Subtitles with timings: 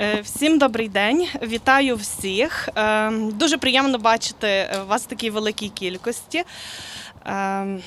[0.00, 2.68] Е, всім добрий день, вітаю всіх.
[2.76, 6.44] Е, дуже приємно бачити вас в такій великій кількості.
[7.26, 7.80] Е,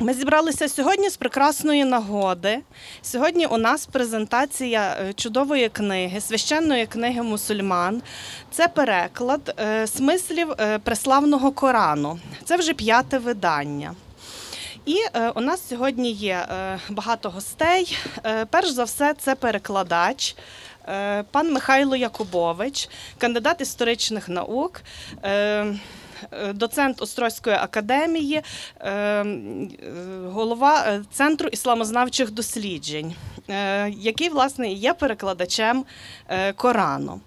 [0.00, 2.58] ми зібралися сьогодні з прекрасної нагоди.
[3.02, 8.02] Сьогодні у нас презентація чудової книги, священної книги мусульман.
[8.50, 12.18] Це переклад смислів преславного Корану.
[12.44, 13.94] Це вже п'яте видання.
[14.86, 14.96] І
[15.34, 16.46] у нас сьогодні є
[16.88, 17.98] багато гостей.
[18.50, 20.36] Перш за все, це перекладач.
[20.90, 22.88] Е, пан Михайло Якубович,
[23.18, 24.82] кандидат історичних наук.
[25.22, 25.30] Е,
[26.32, 28.42] е, доцент Острозької академії,
[30.26, 33.14] голова Центру ісламознавчих досліджень,
[33.88, 35.84] який власне є перекладачем
[36.56, 37.20] Корану.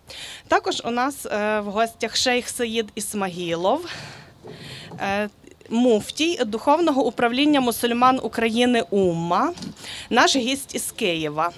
[0.48, 3.86] Також у нас в гостях шейх Саїд Ісмагілов,
[5.70, 9.54] муфтій Духовного управління мусульман України Умма,
[10.10, 11.52] наш гість із Києва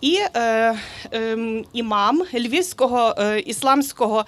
[0.00, 0.74] і е,
[1.12, 1.36] е,
[1.72, 4.24] імам Львівського е, ісламського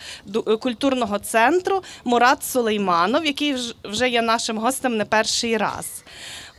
[0.60, 6.04] культурного центру Мурат Сулейманов, який вже є нашим гостем не перший раз.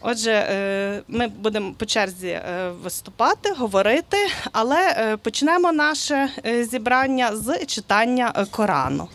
[0.01, 4.17] Отже, е, ми будемо по черзі е, виступати, говорити,
[4.51, 6.29] але е, почнемо наше
[6.71, 9.07] зібрання з читання Корану.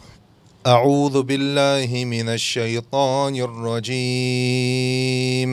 [0.66, 5.52] أعوذ بالله من الشيطان الرجيم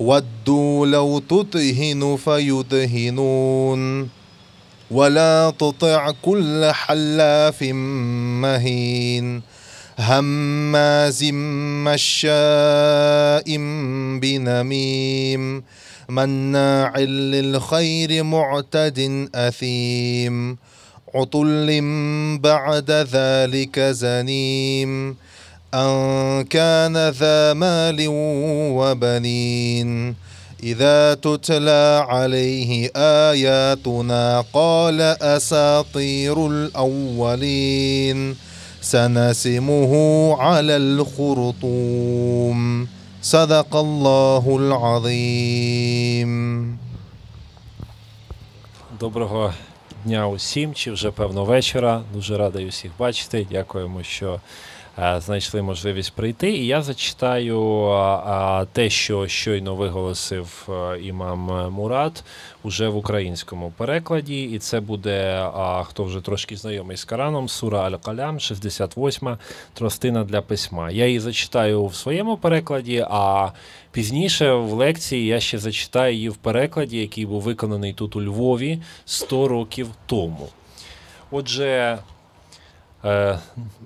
[0.00, 4.08] ودوا لو تدهن فيدهنون
[4.90, 7.62] ولا تطع كل حلاف
[8.42, 9.42] مهين
[9.98, 11.24] هماز
[11.84, 13.56] مشاء
[14.18, 15.62] بنميم
[16.08, 20.56] مناع للخير معتد أثيم
[21.14, 21.80] عطل
[22.42, 25.16] بعد ذلك زنيم
[25.73, 28.05] أن كان ذا مال
[28.77, 30.15] وبنين
[30.63, 38.35] إذا تتلى عليه آياتنا قال أساطير الأولين
[38.81, 39.93] سنسمه
[40.39, 42.57] على الخرطوم
[43.21, 46.33] صدق الله العظيم
[48.99, 49.53] Доброго
[50.05, 52.01] дня усім, чи вже певно вечора.
[52.13, 53.47] Дуже радий усіх бачити.
[53.51, 54.39] Дякуємо, що
[54.76, 56.50] Е, знайшли можливість прийти.
[56.50, 57.88] І я зачитаю
[58.72, 62.24] те, що щойно виголосив е, імам Мурат
[62.62, 64.42] уже в українському перекладі.
[64.42, 65.48] І це буде,
[65.84, 69.36] хто вже трошки знайомий з Кораном, Сура Аль-Калям, 68
[69.74, 70.90] тростина для письма.
[70.90, 73.48] Я її зачитаю в своєму перекладі, а
[73.92, 78.82] пізніше в лекції я ще зачитаю її в перекладі, який був виконаний тут у Львові
[79.04, 80.48] 100 років тому.
[81.30, 81.98] Отже.
[83.04, 83.38] Е,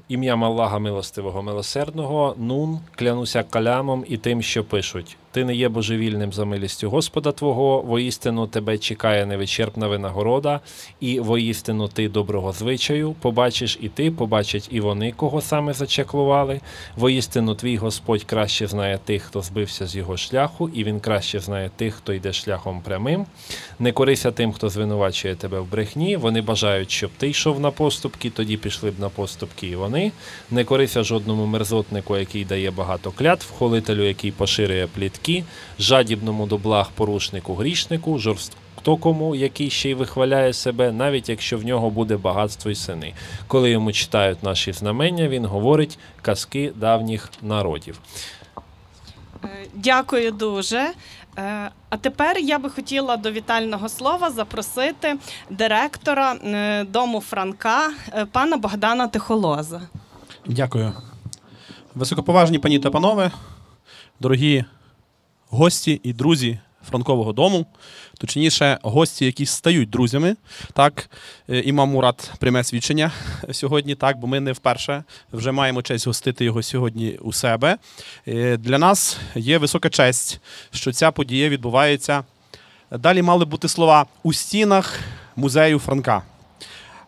[0.09, 5.17] Ім'ям Аллаха милостивого милосердного, нун, клянуся калямом і тим, що пишуть.
[5.33, 10.61] Ти не є божевільним за милістю Господа Твого, воістину тебе чекає невичерпна винагорода,
[11.01, 16.61] і воістину ти доброго звичаю, побачиш і ти, побачать і вони, кого саме зачеклували.
[16.97, 21.71] Воістину твій Господь краще знає тих, хто збився з його шляху, і він краще знає
[21.77, 23.27] тих, хто йде шляхом прямим.
[23.79, 26.17] Не корися тим, хто звинувачує тебе в брехні.
[26.17, 30.13] Вони бажають, щоб ти йшов на поступки, тоді пішли б на поступки і вони.
[30.51, 35.45] Не корися жодному мерзотнику, який дає багато клятв, холителю, який поширює плітки людські,
[35.79, 41.91] жадібному до благ порушнику грішнику, жорстокому, який ще й вихваляє себе, навіть якщо в нього
[41.91, 43.15] буде багатство й сини.
[43.47, 48.01] Коли йому читають наші знамення, він говорить казки давніх народів.
[49.45, 50.91] Е, дякую дуже.
[51.39, 55.17] Е, а тепер я би хотіла до вітального слова запросити
[55.51, 57.91] директора е, дому Франка,
[58.33, 59.81] пана Богдана Тихолоза.
[60.47, 60.93] Дякую.
[61.95, 63.31] Високоповажні пані та панове,
[64.21, 64.65] дорогі
[65.53, 66.59] гості і друзі
[66.91, 67.67] Франкового дому,
[68.19, 70.37] точніше, гості, які стають друзями.
[70.73, 71.11] Так,
[71.51, 73.13] Е, імам Мурат прийме свідчення
[73.53, 77.77] сьогодні, так, бо ми не вперше вже маємо честь гостити його сьогодні у себе.
[78.29, 80.41] Е, Для нас є висока честь,
[80.71, 82.25] що ця подія відбувається.
[82.91, 85.01] Далі мали бути слова у стінах
[85.37, 86.23] музею Франка.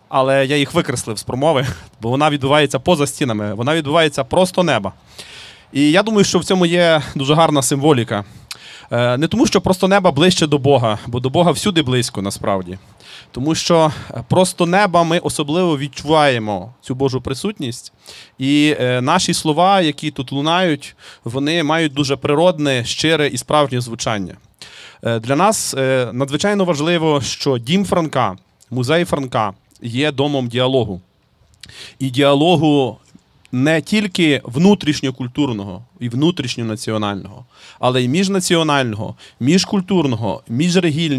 [0.08, 1.66] Але я їх викреслив з промови,
[2.00, 4.92] бо вона відбувається поза стінами, вона відбувається просто неба.
[5.74, 8.24] І я думаю, що в цьому є дуже гарна символіка.
[8.90, 12.78] Е, Не тому, що просто неба ближче до Бога, бо до Бога всюди близько насправді.
[13.30, 17.92] Тому що е, просто неба ми особливо відчуваємо цю Божу присутність.
[18.38, 24.34] І е, наші слова, які тут лунають, вони мають дуже природне, щире і справжнє звучання.
[25.20, 25.74] Для нас
[26.12, 28.36] надзвичайно важливо, що дім Франка,
[28.70, 31.00] музей Франка є домом діалогу.
[31.98, 32.98] І діалогу
[33.54, 37.44] не тільки внутрішньокультурного і внутрішньонаціонального,
[37.80, 40.42] але й міжнаціонального, міжкультурного,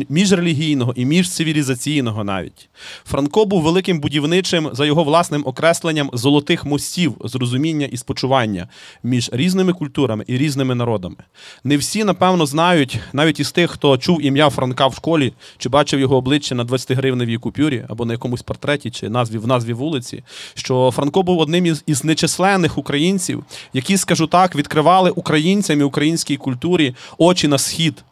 [0.10, 2.70] міжрелігійного і міжцивілізаційного навіть.
[3.06, 8.68] Франко був великим будівничим за його власним окресленням золотих мостів зрозуміння і спочування
[9.04, 11.18] між різними культурами і різними народами.
[11.64, 16.00] Не всі, напевно, знають, навіть із тих, хто чув ім'я Франка в школі, чи бачив
[16.00, 20.24] його обличчя на 20-гривневій купюрі або на якомусь портреті, чи назві в назві вулиці,
[20.54, 23.44] що Франко був одним із, нечисленних українців,
[23.74, 28.04] які, скажу так, відкривали українцям і українській культурі очі на схід.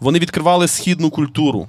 [0.00, 1.68] Вони відкривали східну культуру.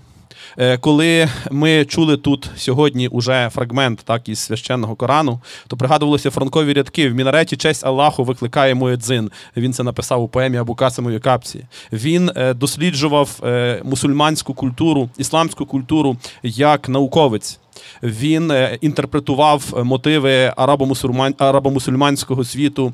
[0.60, 6.74] Е, Коли ми чули тут сьогодні уже фрагмент так із священного Корану, то пригадувалися франкові
[6.74, 9.32] рядки в мінареті честь Аллаху викликає Муедзин.
[9.58, 11.66] Він це написав у поемі Абу Касимові Капсі.
[11.92, 17.60] Він е, досліджував е, мусульманську культуру, ісламську культуру як науковець.
[18.04, 22.94] Він інтерпретував мотиви арабо-мусульман- арабо-мусульманського світу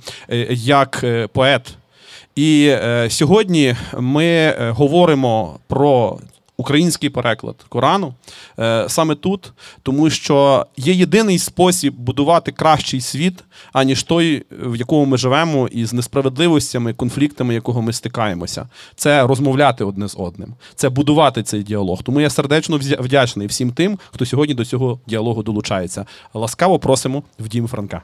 [0.49, 1.75] як поет.
[2.35, 2.75] І
[3.09, 6.17] сьогодні ми говоримо про
[6.57, 8.13] український переклад Корану
[8.59, 9.53] е, саме тут,
[9.83, 13.43] тому що є єдиний спосіб будувати кращий світ,
[13.73, 18.69] аніж той, в якому ми живемо, і з несправедливостями, конфліктами, якого ми стикаємося.
[18.95, 22.03] Це розмовляти одне з одним, це будувати цей діалог.
[22.03, 26.05] Тому я сердечно вдячний всім тим, хто сьогодні до цього діалогу долучається.
[26.33, 28.01] Ласкаво просимо в дім Франка.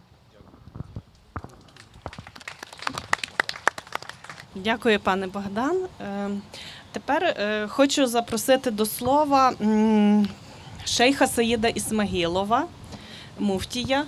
[4.55, 5.77] Дякую, пане Богдан.
[6.91, 9.53] Тепер е, хочу запросити до слова
[10.85, 12.65] шейха Саїда Ісмагілова,
[13.39, 14.05] муфтія.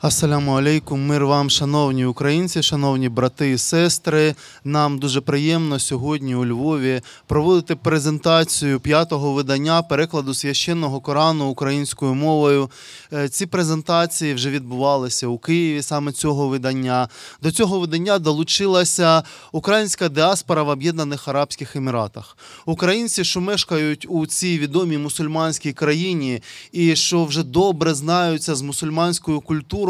[0.00, 4.34] Ассаляму алейкум, мир вам, шановні українці, шановні брати і сестри.
[4.64, 12.70] Нам дуже приємно сьогодні у Львові проводити презентацію п'ятого видання перекладу священного Корану українською мовою.
[13.12, 17.08] Е, Ці презентації вже відбувалися у Києві саме цього видання.
[17.42, 19.22] До цього видання долучилася
[19.52, 22.36] українська діаспора в Об'єднаних Арабських Еміратах.
[22.66, 26.42] Українці, що мешкають у цій відомій мусульманській країні
[26.72, 29.85] і що вже добре знаються з мусульманською культурою,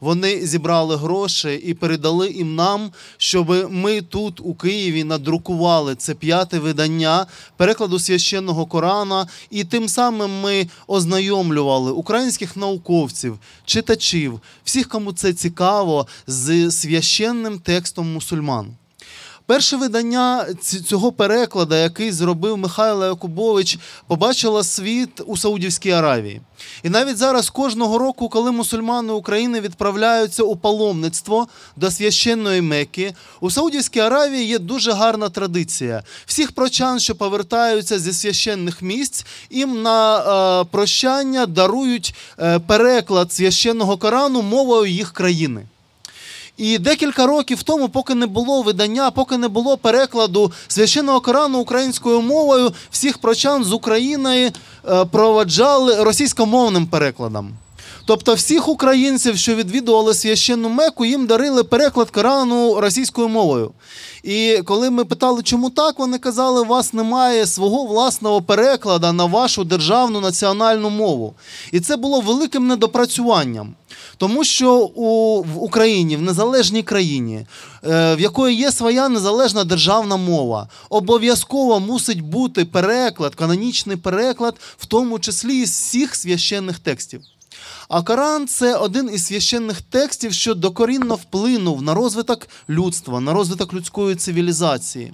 [0.00, 6.58] вони зібрали гроші і передали їм нам, щоб ми тут у Києві надрукували це п'яте
[6.58, 7.26] видання
[7.56, 16.06] перекладу священного Корана, і тим самим ми ознайомлювали українських науковців, читачів, всіх, кому це цікаво,
[16.26, 18.66] з священним текстом мусульман.
[19.46, 20.46] Перше видання
[20.86, 26.40] цього перекладу, який зробив Михайло Якубович, побачило світ у Саудівській Аравії.
[26.82, 33.50] І навіть зараз кожного року, коли мусульмани України відправляються у паломництво до священної Мекки, у
[33.50, 36.02] Саудівській Аравії є дуже гарна традиція.
[36.26, 40.18] Всіх прочан, що повертаються зі священних місць, їм на
[40.60, 45.66] е, прощання дарують е, переклад священного Корану мовою їх країни.
[46.56, 52.22] І декілька років тому, поки не було видання, поки не було перекладу священного Корану українською
[52.22, 54.52] мовою, всіх прочан з України
[54.88, 57.52] е, проваджали російськомовним перекладом.
[58.06, 63.72] Тобто всіх українців, що відвідували священну Меку, їм дарили переклад Корану російською мовою.
[64.22, 69.24] І коли ми питали, чому так, вони казали, у вас немає свого власного перекладу на
[69.24, 71.34] вашу державну національну мову.
[71.72, 73.74] І це було великим недопрацюванням.
[74.16, 77.46] Тому що у, в Україні, в незалежній країні,
[77.84, 84.86] е, в якої є своя незалежна державна мова, обов'язково мусить бути переклад, канонічний переклад, в
[84.86, 87.20] тому числі із всіх священних текстів.
[87.88, 93.74] А Коран це один із священних текстів, що докорінно вплинув на розвиток людства, на розвиток
[93.74, 95.12] людської цивілізації.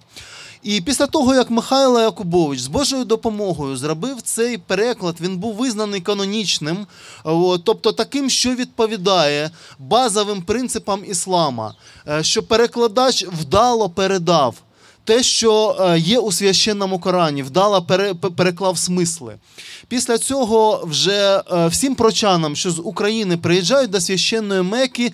[0.62, 6.00] І після того, як Михайло Якубович з Божою допомогою зробив цей переклад, він був визнаний
[6.00, 6.86] канонічним,
[7.64, 11.74] тобто таким, що відповідає базовим принципам іслама,
[12.08, 14.54] е, що перекладач вдало передав
[15.04, 17.42] те, що е, є у священному Корані,
[17.86, 19.34] пере- переклав смисли.
[19.88, 25.12] Після цього вже е, всім прочанам, що з України приїжджають до священної Меки, е,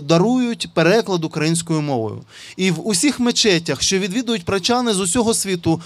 [0.00, 2.22] дарують переклад українською мовою.
[2.56, 5.80] І в усіх мечетях, що відвідують прочани з усього світу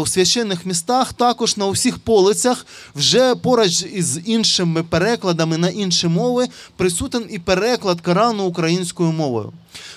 [0.00, 6.48] у священних містах, також на усіх полицях, вже поруч із іншими перекладами на інші мови
[6.76, 9.52] присутен і переклад Корану українською мовою.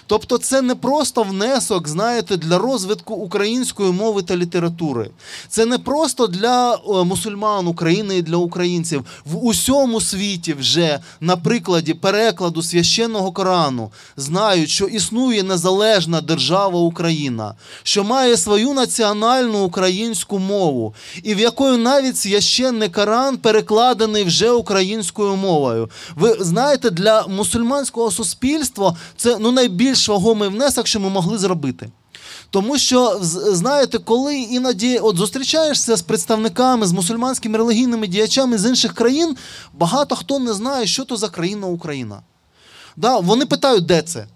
[0.08, 5.10] Тобто це не просто внесок, знаєте, для розвитку української мови та літератури.
[5.50, 9.06] Це не просто для е, мусульман України і для українців.
[9.26, 17.56] В усьому світі вже на прикладі перекладу священного Корану знають, що існує незалежна держава Україна,
[17.84, 25.36] що має свою національну українську мову, і в якої навіть священний Коран перекладений вже українською
[25.36, 25.90] мовою.
[26.16, 31.90] Ви знаєте, для мусульманського суспільства це ну найбільш вагомий внесок, що ми могли зробити.
[32.50, 38.94] Тому що знаєте, коли іноді от зустрічаєшся з представниками, з мусульманськими релігійними діячами з інших
[38.94, 39.36] країн,
[39.74, 42.22] багато хто не знає, що то за країна Україна.
[42.96, 44.28] Да, вони питають, де це.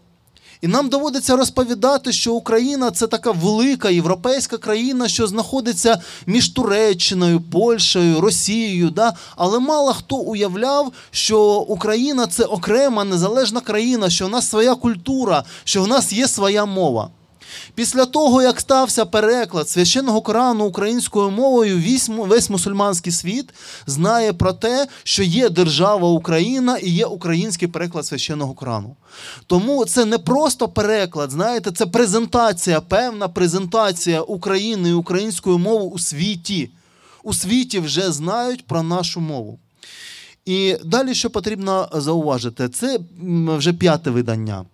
[0.61, 7.41] І нам доводиться розповідати, що Україна це така велика європейська країна, що знаходиться між Туреччиною,
[7.41, 8.89] Польщею, Росією.
[8.89, 9.13] Да?
[9.35, 15.43] Але мало хто уявляв, що Україна це окрема незалежна країна, що в нас своя культура,
[15.63, 17.09] що в нас є своя мова.
[17.75, 23.53] Після того, як стався переклад священного Корану українською мовою, весь, мусульманський світ
[23.87, 28.95] знає про те, що є держава Україна і є український переклад священного Корану.
[29.47, 35.99] Тому це не просто переклад, знаєте, це презентація, певна презентація України і української мови у
[35.99, 36.69] світі.
[37.23, 39.59] У світі вже знають про нашу мову.
[40.45, 42.99] І далі, що потрібно зауважити, це
[43.57, 44.65] вже п'яте видання.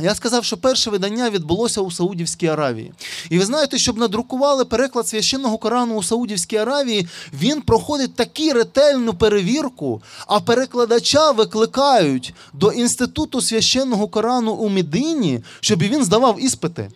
[0.00, 2.92] Я сказав, що перше видання відбулося у Саудівській Аравії.
[3.30, 9.14] І ви знаєте, щоб надрукували переклад священного Корану у Саудівській Аравії, він проходить таку ретельну
[9.14, 16.90] перевірку, а перекладача викликають до інституту священного Корану у Медині, щоб він здавав іспити.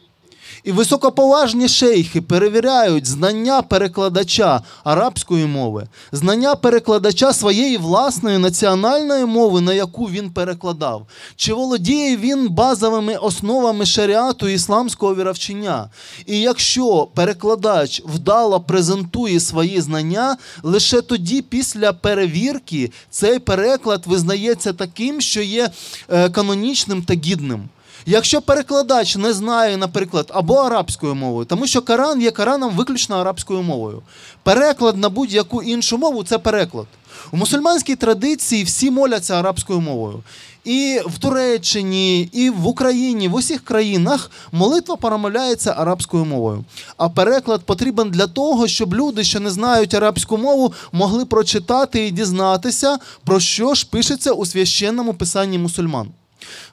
[0.65, 9.75] І високоповажні шейхи перевіряють знання перекладача арабської мови, знання перекладача своєї власної національної мови, на
[9.75, 11.07] яку він перекладав.
[11.37, 15.91] Чи володіє він базовими основами шаріату ісламського віровчення?
[16.27, 25.21] І якщо перекладач вдало презентує свої знання, лише тоді, після перевірки, цей переклад визнається таким,
[25.21, 25.71] що є
[26.09, 27.69] е, канонічним та гідним.
[28.07, 33.63] Якщо перекладач не знає, наприклад, або арабською мовою, тому що Коран є Кораном виключно арабською
[33.63, 34.03] мовою.
[34.43, 36.87] Переклад на будь-яку іншу мову це переклад.
[37.33, 40.23] У мусульманській традиції всі моляться арабською мовою.
[40.65, 46.65] І в Туреччині, і в Україні, в усіх країнах молитва промовляється арабською мовою.
[46.97, 52.11] А переклад потрібен для того, щоб люди, що не знають арабську мову, могли прочитати і
[52.11, 56.09] дізнатися, про що ж пишеться у священному писанні мусульман.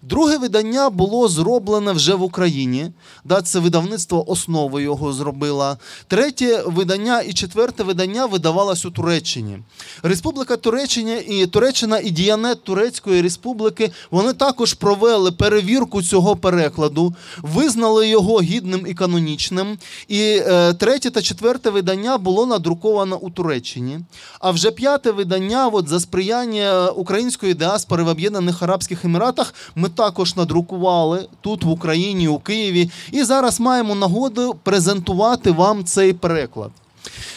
[0.01, 2.91] Друге видання було зроблене вже в Україні.
[3.25, 5.77] Да, це видавництво основи його зробила.
[6.07, 9.59] Третє видання і четверте видання видавалось у Туреччині.
[10.03, 18.07] Республіка Туреччина і Туреччина і Діянет Турецької Республіки вони також провели перевірку цього перекладу, визнали
[18.07, 19.77] його гідним і канонічним.
[20.07, 23.99] І е, третє та четверте видання було надруковано у Туреччині.
[24.39, 30.35] А вже п'яте видання, от за сприяння української діаспори в Об'єднаних Арабських Еміратах, ми також
[30.35, 32.91] надрукували тут, в Україні, у Києві.
[33.11, 36.71] І зараз маємо нагоду презентувати вам цей переклад.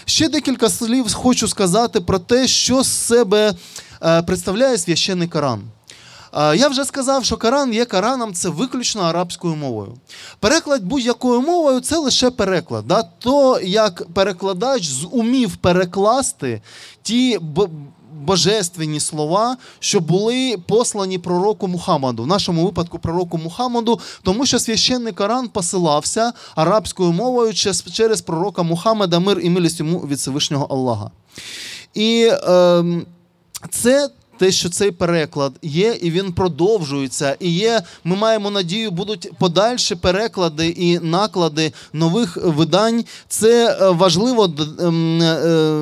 [0.05, 3.55] Ще декілька слів хочу сказати про те, що з себе
[4.03, 5.63] е, представляє священний Коран.
[6.35, 9.95] Е, Я вже сказав, що Коран є Кораном, це виключно арабською мовою.
[10.41, 12.87] Переклад будь-якою мовою це лише переклад.
[12.87, 13.03] Да?
[13.03, 16.63] То, як перекладач зумів перекласти
[17.03, 17.39] ті
[18.23, 25.13] божественні слова, що були послані пророку Мухаммаду, в нашому випадку пророку Мухаммаду, тому що священний
[25.13, 27.55] Коран посилався арабською мовою
[27.93, 31.11] через пророка Мухаммада, мир і милість йому від Всевишнього Аллаха.
[31.95, 32.85] І е,
[33.71, 34.09] це
[34.43, 37.37] те, що цей переклад є, і він продовжується.
[37.41, 43.05] І є, ми маємо надію, будуть подальші переклади і наклади нових видань.
[43.29, 45.37] Це е, важливо ем, е,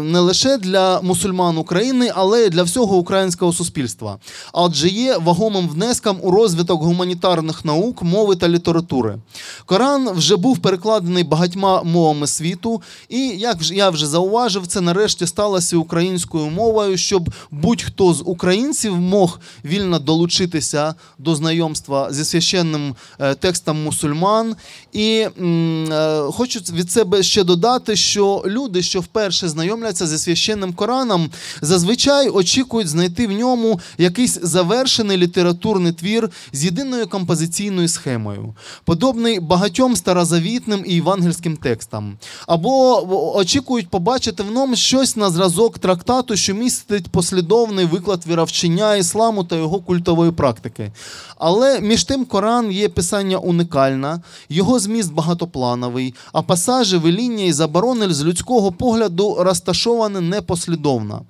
[0.04, 4.18] не лише для мусульман України, але й для всього українського суспільства.
[4.52, 9.18] Адже є вагомим внеском у розвиток гуманітарних наук, мови та літератури.
[9.66, 15.76] Коран вже був перекладений багатьма мовами світу, і як я вже зауважив, це нарешті сталося
[15.76, 23.34] українською мовою, щоб будь-хто з українців українців мог вільно долучитися до знайомства зі священним е,
[23.34, 24.56] текстом мусульман.
[24.92, 31.30] І е, хочу від себе ще додати, що люди, що вперше знайомляться зі священним Кораном,
[31.62, 38.54] зазвичай очікують знайти в ньому якийсь завершений літературний твір з єдиною композиційною схемою,
[38.84, 43.02] подобний багатьом старозавітним і євангельським текстам, або
[43.36, 49.56] очікують побачити в ньому щось на зразок трактату, що містить послідовний виклад віровчення ісламу та
[49.56, 50.92] його культової практики.
[51.38, 58.14] Але між тим Коран є писання унікальне, його зміст багатоплановий, а пасажі, веління і заборони
[58.14, 61.22] з людського погляду розташовані непослідовно.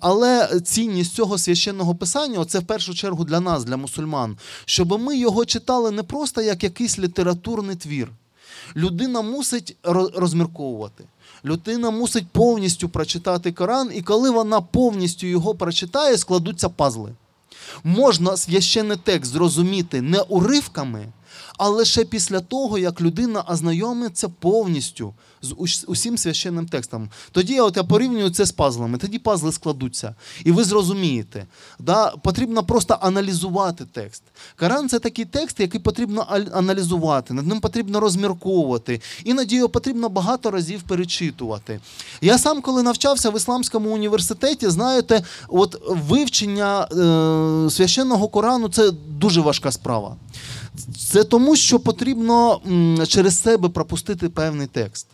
[0.00, 5.16] Але цінність цього священного писання це в першу чергу для нас, для мусульман, щоб ми
[5.16, 8.08] його читали не просто як якийсь літературний твір.
[8.76, 9.76] Людина мусить
[10.14, 11.04] розмірковувати.
[11.44, 17.12] Людина мусить повністю прочитати Коран, і коли вона повністю його прочитає, складуться пазли.
[17.84, 21.12] Можна священний текст зрозуміти не уривками,
[21.58, 25.54] а лише після того, як людина ознайомиться повністю з
[25.86, 27.08] усім священним текстом.
[27.32, 30.14] Тоді от я порівнюю це з пазлами, тоді пазли складуться.
[30.44, 31.46] І ви зрозумієте.
[31.78, 32.10] Да?
[32.10, 34.22] Потрібно просто аналізувати текст.
[34.58, 39.00] Коран це такий текст, який потрібно аналізувати, над ним потрібно розмірковувати.
[39.24, 41.80] Іноді його потрібно багато разів перечитувати.
[42.20, 49.40] Я сам, коли навчався в ісламському університеті, знаєте, от вивчення е, священного Корану це дуже
[49.40, 50.16] важка справа.
[51.12, 52.60] Це тому, що потрібно
[53.08, 55.06] через себе пропустити певний текст.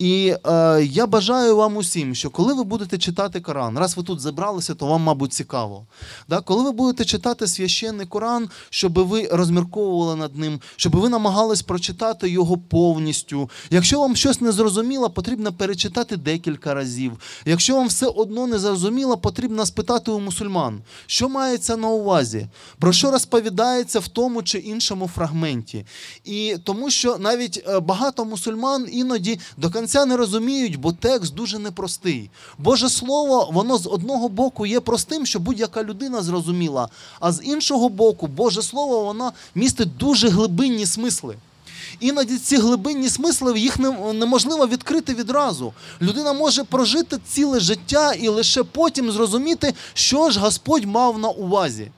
[0.00, 4.20] І е, я бажаю вам усім, що коли ви будете читати Коран, раз ви тут
[4.20, 5.86] зібралися, то вам, мабуть, цікаво.
[6.28, 6.40] Да?
[6.40, 12.28] Коли ви будете читати священний Коран, щоб ви розмірковували над ним, щоб ви намагались прочитати
[12.28, 13.50] його повністю.
[13.70, 17.12] Якщо вам щось не зрозуміло, потрібно перечитати декілька разів.
[17.44, 22.46] Якщо вам все одно не зрозуміло, потрібно спитати у мусульман, що мається на увазі,
[22.78, 25.86] про що розповідається в тому чи іншому фрагменті.
[26.24, 31.58] І тому що навіть е, багато мусульман іноді до кінця не розуміють, бо текст дуже
[31.58, 32.30] непростий.
[32.58, 36.88] Боже Слово, воно з одного боку є простим, що будь-яка людина зрозуміла,
[37.20, 41.36] а з іншого боку, Боже Слово, воно містить дуже глибинні смисли.
[42.00, 43.78] Іноді ці глибинні смисли їх
[44.14, 45.72] неможливо відкрити відразу.
[46.02, 51.90] Людина може прожити ціле життя і лише потім зрозуміти, що ж Господь мав на увазі.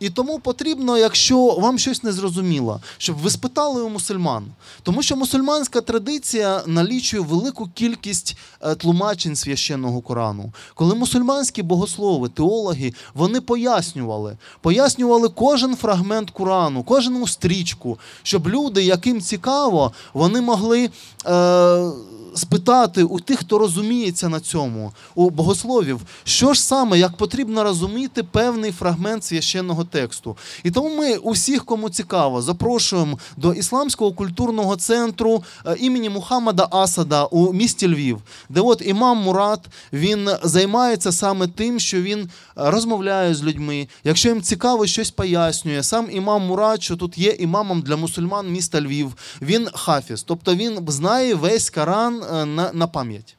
[0.00, 4.46] І тому потрібно, якщо вам щось не зрозуміло, щоб ви спитали у мусульман.
[4.82, 10.52] Тому що мусульманська традиція налічує велику кількість е, тлумачень священного Корану.
[10.74, 19.20] Коли мусульманські богослови, теологи, вони пояснювали, пояснювали кожен фрагмент Корану, кожну стрічку, щоб люди, яким
[19.20, 20.90] цікаво, вони могли.
[21.26, 21.90] Е,
[22.38, 28.22] Спитати у тих, хто розуміється на цьому, у богословів, що ж саме, як потрібно розуміти
[28.22, 30.36] певний фрагмент священного тексту.
[30.64, 37.24] І тому ми усіх, кому цікаво, запрошуємо до Ісламського культурного центру е, імені Мухаммада Асада
[37.24, 39.60] у місті Львів, де от імам Мурат
[39.92, 43.88] він займається саме тим, що він е, розмовляє з людьми.
[44.04, 45.82] Якщо їм цікаво, щось пояснює.
[45.82, 50.78] Сам імам Мурат, що тут є імамом для мусульман міста Львів, він хафіз, тобто він
[50.88, 53.34] знає весь Коран на, на пам'ять.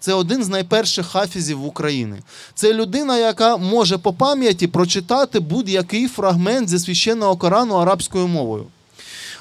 [0.00, 2.18] Це один з найперших хафізів України.
[2.54, 8.66] Це людина, яка може по пам'яті прочитати будь-який фрагмент зі священного Корану арабською мовою.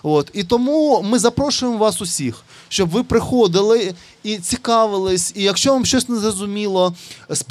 [0.03, 0.31] От.
[0.33, 6.09] І тому ми запрошуємо вас усіх, щоб ви приходили і цікавились, і якщо вам щось
[6.09, 6.95] не зрозуміло,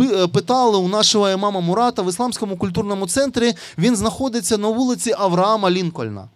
[0.01, 5.71] е, питали у нашого імама Мурата в Ісламському культурному центрі, він знаходиться на вулиці Авраама
[5.71, 6.29] Лінкольна.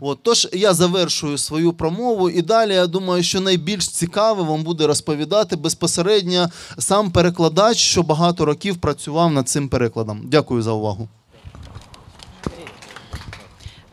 [0.00, 4.86] От, Тож я завершую свою промову, і далі я думаю, що найбільш цікаве вам буде
[4.86, 6.48] розповідати безпосередньо
[6.78, 10.20] сам перекладач, що багато років працював над цим перекладом.
[10.24, 11.08] Дякую за увагу.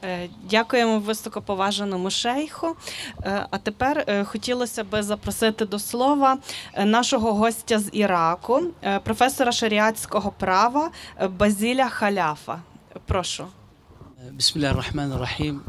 [0.06, 2.76] Е, дякуємо високоповаженому шейху.
[3.24, 6.38] Е, а тепер е, хотілося би запросити до слова
[6.86, 8.62] нашого гостя з Іраку,
[9.04, 10.92] професора шаріатського права
[11.30, 12.60] Базіля Халяфа.
[13.06, 13.46] Прошу.
[14.32, 15.62] Бісмілля рахман рахім.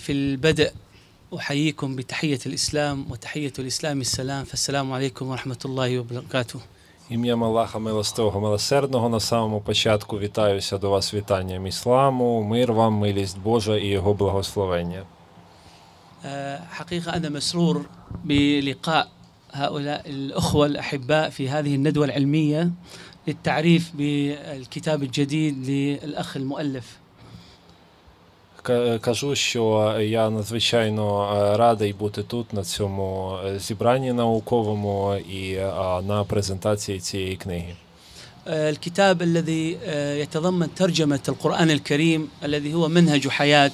[0.00, 0.70] في البدء
[1.36, 6.60] أحييكم بتحية الإسلام وتحية الإسلام السلام فالسلام عليكم ورحمة الله وبركاته
[7.10, 13.38] Ім'ям Аллаха Милостивого Милосердного на самому початку вітаюся до вас вітанням ісламу, мир вам, милість
[13.38, 15.02] Божа і його благословення.
[16.24, 17.86] آه، حقيقة أنا مسرور
[18.24, 19.08] بلقاء
[19.52, 22.70] هؤلاء الأخوة الأحباء في هذه الندوة العلمية
[23.28, 26.99] للتعريف بالكتاب الجديد للأخ المؤلف Ка-
[29.00, 35.72] Кажу, що я надзвичайно е, радий бути тут на цьому е, зібранні науковому і е,
[36.08, 37.74] на презентації цієї книги.
[38.48, 43.72] آه، الكتاب الذي آه، يتضمن ترجمة القرآن الكريم الذي هو منهج حياة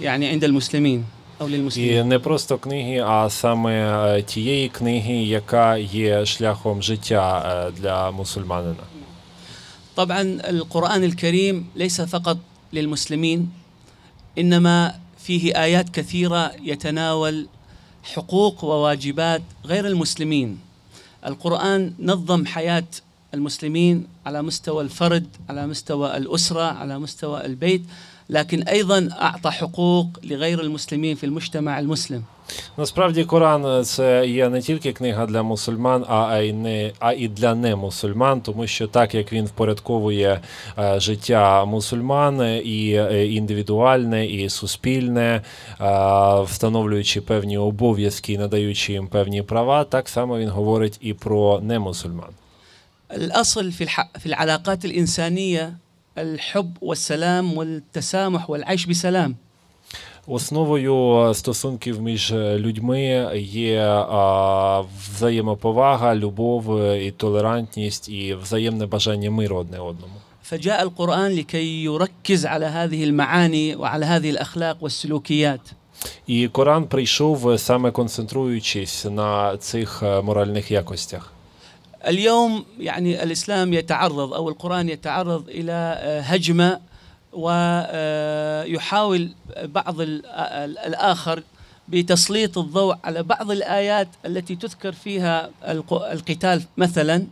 [0.00, 1.04] يعني عند المسلمين
[1.40, 3.72] أو І للمسلمين не просто книги, а саме
[4.18, 8.84] е, тієї книги, яка є шляхом життя е, для мусульманина.
[9.94, 12.38] طبعا القرآن الكريم ليس فقط
[12.72, 13.50] للمسلمين
[14.37, 17.47] إنما فيه آيات كثيرة يتناول
[18.03, 20.59] حقوق وواجبات غير المسلمين.
[21.25, 22.87] القرآن نظم حياة
[23.33, 27.81] المسلمين على مستوى الفرد على مستوى الأسرة على مستوى البيت
[28.29, 32.23] لكن أيضا أعطى حقوق لغير المسلمين في المجتمع المسلم.
[32.76, 37.28] Насправді, Коран е, це є не тільки книга для мусульман, а й не а і
[37.28, 40.40] для немусульман, тому що так як він впорядковує
[40.78, 45.42] е, життя мусульман е, і е, індивідуальне, і суспільне, е,
[46.42, 52.30] встановлюючи певні обов'язки і надаючи їм певні права, так само він говорить і про немусульман.
[53.16, 54.08] الأصل في, الح...
[54.18, 55.76] في العلاقات الإنسانية
[56.18, 59.36] الحب والسلام والتسامح والعيش بسلام
[60.26, 64.82] Основою стосунків між людьми є а,
[65.16, 70.14] взаємоповага, любов е, і толерантність, і взаємне бажання миру одне одному.
[70.50, 75.60] فجاء القرآن لكي يركز على هذه المعاني وعلى هذه الأخلاق والسلوكيات
[76.26, 81.32] І Коран прийшов саме концентруючись на цих е, моральних якостях.
[82.08, 86.80] اليوم يعني الإسلام يتعرض أو القرآن يتعرض إلى آه، هجمة
[87.35, 89.31] ويحاول
[89.63, 91.43] بعض ال- ال- الآخر
[91.89, 97.27] بتسليط الضوء على بعض الآيات التي تذكر فيها الق- القتال مثلا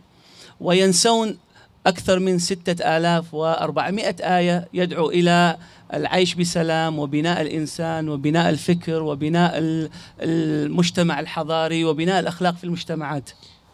[0.60, 1.38] وينسون
[1.86, 5.56] أكثر من ستة آلاف وأربعمائة آية يدعو إلى
[5.94, 9.90] العيش بسلام وبناء الإنسان وبناء الفكر وبناء ال-
[10.20, 13.30] المجتمع الحضاري وبناء الأخلاق في المجتمعات.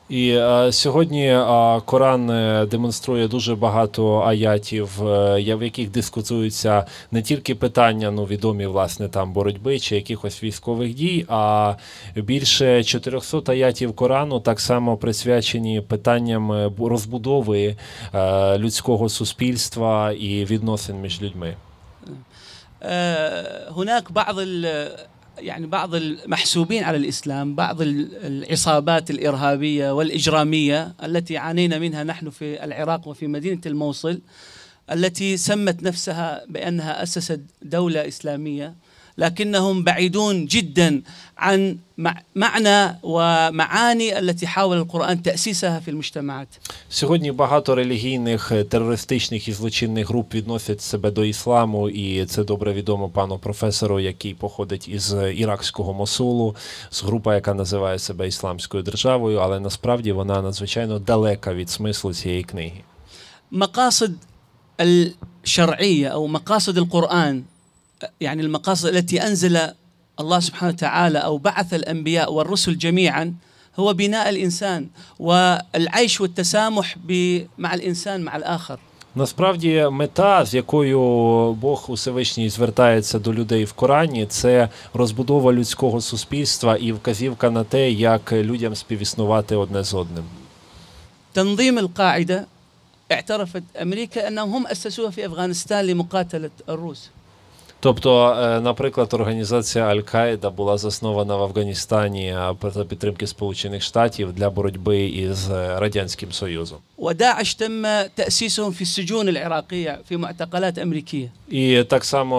[0.09, 6.85] І е, сьогодні е, Коран е, демонструє дуже багато аятів, е, я- в яких дискутуються
[7.11, 11.73] не тільки питання, ну відомі власне там боротьби чи якихось військових дій, а
[12.15, 17.75] більше 400 аятів Корану так само присвячені питанням е, бу- розбудови
[18.13, 21.55] е, людського суспільства і відносин між людьми.
[22.81, 24.87] آه، هناك بعض ال-
[25.40, 32.64] يعني بعض المحسوبين على الإسلام، بعض ال- العصابات الإرهابية والإجرامية التي عانينا منها نحن في
[32.64, 34.20] العراق وفي مدينة الموصل
[34.92, 38.74] التي سمت نفسها بأنها أسست دولة إسلامية.
[39.17, 41.01] لكنهم بعيدون جدا
[41.37, 46.47] عن مع- معنى ومعاني التي حاول القران تاسيسها في المجتمعات.
[46.89, 52.73] Сьогодні багато релігійних е, терористичних і злочинних груп відносять себе до ісламу, і це добре
[52.73, 56.55] відомо пану професору, який походить із е, іракського Мосулу,
[56.89, 62.43] з група, яка називає себе Ісламською державою, але насправді вона надзвичайно далека від смислу цієї
[62.43, 62.81] книги.
[63.51, 64.13] مقاصد
[64.81, 67.43] الشرعيه او مقاصد القران
[68.21, 69.59] يعني المقاصد التي انزل
[70.19, 73.33] الله سبحانه وتعالى او بعث الانبياء والرسل جميعا
[73.79, 74.87] هو بناء الانسان
[75.19, 78.79] والعيش والتسامح ب- مع الانسان مع الاخر.
[79.17, 80.99] Насправді, мета, з якою
[81.53, 87.91] Бог Усевишній звертається до людей в Корані, це розбудова людського суспільства і вказівка на те,
[87.91, 90.23] як людям співіснувати одне з одним.
[91.33, 92.45] تنظيم القاعده
[93.11, 97.09] اعترفت امريكا انهم هم اسسوها في افغانستان لمقاتله الروس.
[97.79, 104.49] Тобто, е, наприклад, організація Аль-Каїда була заснована в Афганістані е, за підтримки Сполучених Штатів для
[104.49, 106.77] боротьби із е, Радянським Союзом.
[106.97, 111.31] وداعش تم تاسيسهم في السجون العراقيه في معتقلات امريكيه.
[111.49, 112.37] І так само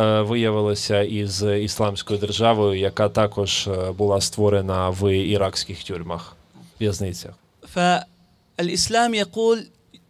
[0.00, 6.36] е, виявилося із Ісламською державою, яка також е, була створена в іракських тюрмах,
[6.80, 7.32] в'язницях.
[7.74, 9.58] فالإسلام يقول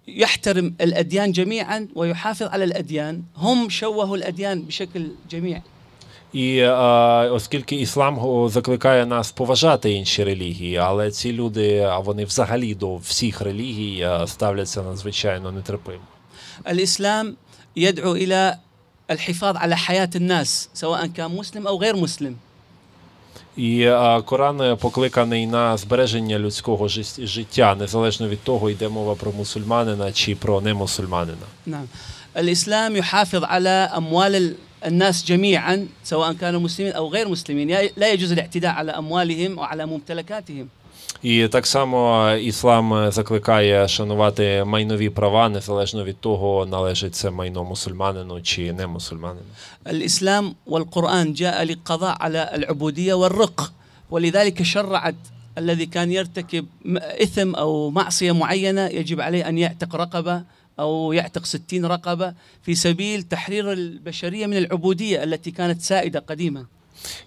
[0.09, 5.63] يحترم الأديان جميعا ويحافظ على الأديان هم شوهوا الأديان بشكل جميع
[6.35, 6.71] І е,
[7.31, 12.97] оскільки іслам го- закликає нас поважати інші релігії, але ці люди, а вони взагалі до
[12.97, 16.03] всіх релігій е, ставляться надзвичайно нетерпимо.
[16.69, 17.37] الإسلام
[17.77, 18.57] يدعو إلى
[19.11, 22.37] الحفاظ على حياة الناس سواء كان مسلم أو غير مسلم
[23.57, 29.15] І е, Коран е, покликаний на збереження людського жис- життя, незалежно від того, йде мова
[29.15, 31.47] про мусульманина чи про немусульманина.
[31.67, 31.87] نعم
[32.37, 34.55] الإسلام يحافظ على أموال ال-
[34.87, 39.87] الناس جميعا سواء كانوا مسلمين أو غير مسلمين يا- لا يجوز الاعتداء على أموالهم وعلى
[39.87, 40.67] ممتلكاتهم
[41.23, 47.31] І так само е, іслам е, закликає шанувати майнові права, незалежно від того, належить це
[47.31, 49.47] майно мусульманину чи не мусульманину.
[49.87, 53.73] الإسلام والقرآن جاء للقضاء على العبودية والرق
[54.11, 55.15] ولذلك شرعت
[55.59, 60.43] الذي كان يرتكب م- إثم أو معصية معينة يجب عليه أن يعتق رقبة
[60.81, 66.65] أو يعتق ستين رقبة في سبيل تحرير البشرية من العبودية التي كانت سائدة قديما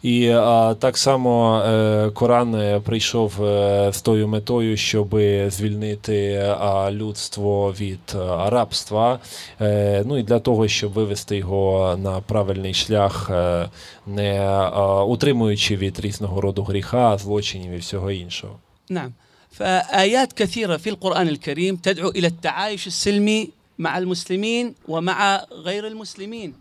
[0.02, 5.10] І а, так само е, Коран е, прийшов е, з тою метою, щоб
[5.48, 9.20] звільнити а, людство від а, рабства.
[9.62, 13.70] Е, ну і для того, щоб вивести його на правильний шлях, е,
[14.08, 18.60] не а, утримуючи від різного роду гріха, злочинів і всього іншого.
[18.92, 19.12] نعم
[19.52, 26.54] فآيات كثيرة في القرآن الكريم تدعو إلى التعايش السلمي مع المسلمين ومع غير المسلمين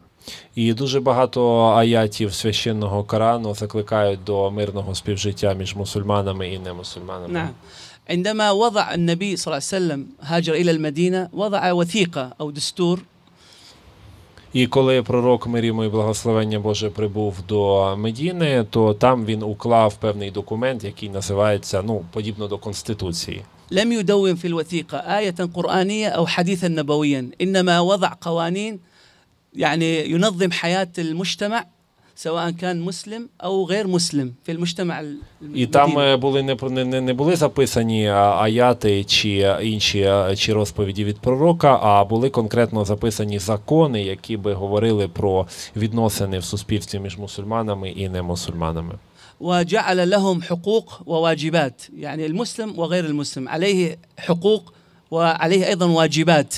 [0.55, 7.33] І дуже багато аятів священного Корану закликають до мирного співжиття між мусульманами і немусульманами.
[7.33, 7.55] نعم
[8.11, 12.99] عندما وضع النبي صلى الله عليه وسلم هاجر إلى المدينة وضع وثيقة أو دستور
[14.53, 19.95] І коли пророк мир йому і благословення Боже прибув до Медіни, то там він уклав
[19.95, 23.43] певний документ, який називається ну подібно до конституції.
[23.73, 28.81] لم يدون في الوثيقة آية قرآنية أو حديثا نبويا إنما وضع قوانين
[29.55, 31.65] يعني ينظم حياة المجتمع
[32.15, 35.03] سواء كان مسلم أو غير مسلم في المجتمع
[35.55, 36.13] І там المديني.
[36.13, 40.53] е, були не про- не, не не були записані а, аяти чи інші а, чи
[40.53, 46.99] розповіді від пророка, а були конкретно записані закони, які би говорили про відносини в суспільстві
[46.99, 48.95] між мусульманами і немусульманами.
[49.41, 54.73] وجعل لهم حقوق وواجبات يعني المسلم وغير المسلم عليه حقوق
[55.11, 56.55] وعليه أيضا واجبات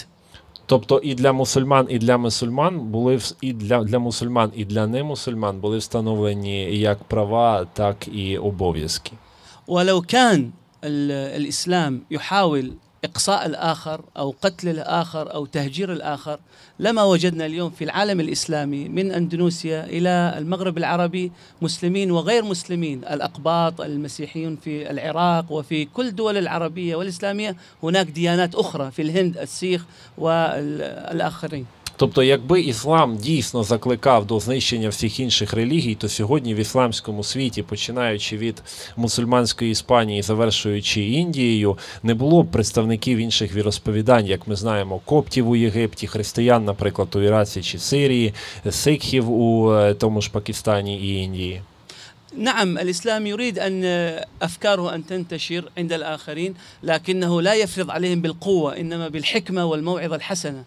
[0.67, 4.87] Тобто і для мусульман, і для мусульман були вс- і для, для мусульман, і для
[4.87, 9.13] немусульман були встановлені як права, так і обов'язки.
[9.67, 10.51] ولو كان
[10.85, 12.73] ال- الإسلام يحاول
[13.04, 16.40] إقصاء الآخر أو قتل الآخر أو تهجير الآخر
[16.80, 21.32] لما وجدنا اليوم في العالم الإسلامي من أندونيسيا إلى المغرب العربي
[21.62, 28.92] مسلمين وغير مسلمين الأقباط المسيحيون في العراق وفي كل دول العربية والإسلامية هناك ديانات أخرى
[28.92, 29.86] في الهند السيخ
[30.18, 31.66] والآخرين.
[31.97, 37.63] Тобто, якби іслам дійсно закликав до знищення всіх інших релігій, то сьогодні в ісламському світі,
[37.63, 38.63] починаючи від
[38.97, 45.57] мусульманської Іспанії, завершуючи Індією, не було б представників інших віросповідань, як ми знаємо, коптів у
[45.57, 48.35] Єгипті, християн, наприклад, у Іраці чи Сирії,
[48.71, 51.63] сикхів у е, тому ж Пакистані і Індії.
[52.37, 53.85] نعم الإسلام يريد أن
[54.43, 60.65] أفكاره أن تنتشر عند الآخرين لكنه لا يفرض عليهم بالقوة إنما بالحكمة والموعظة الحسنة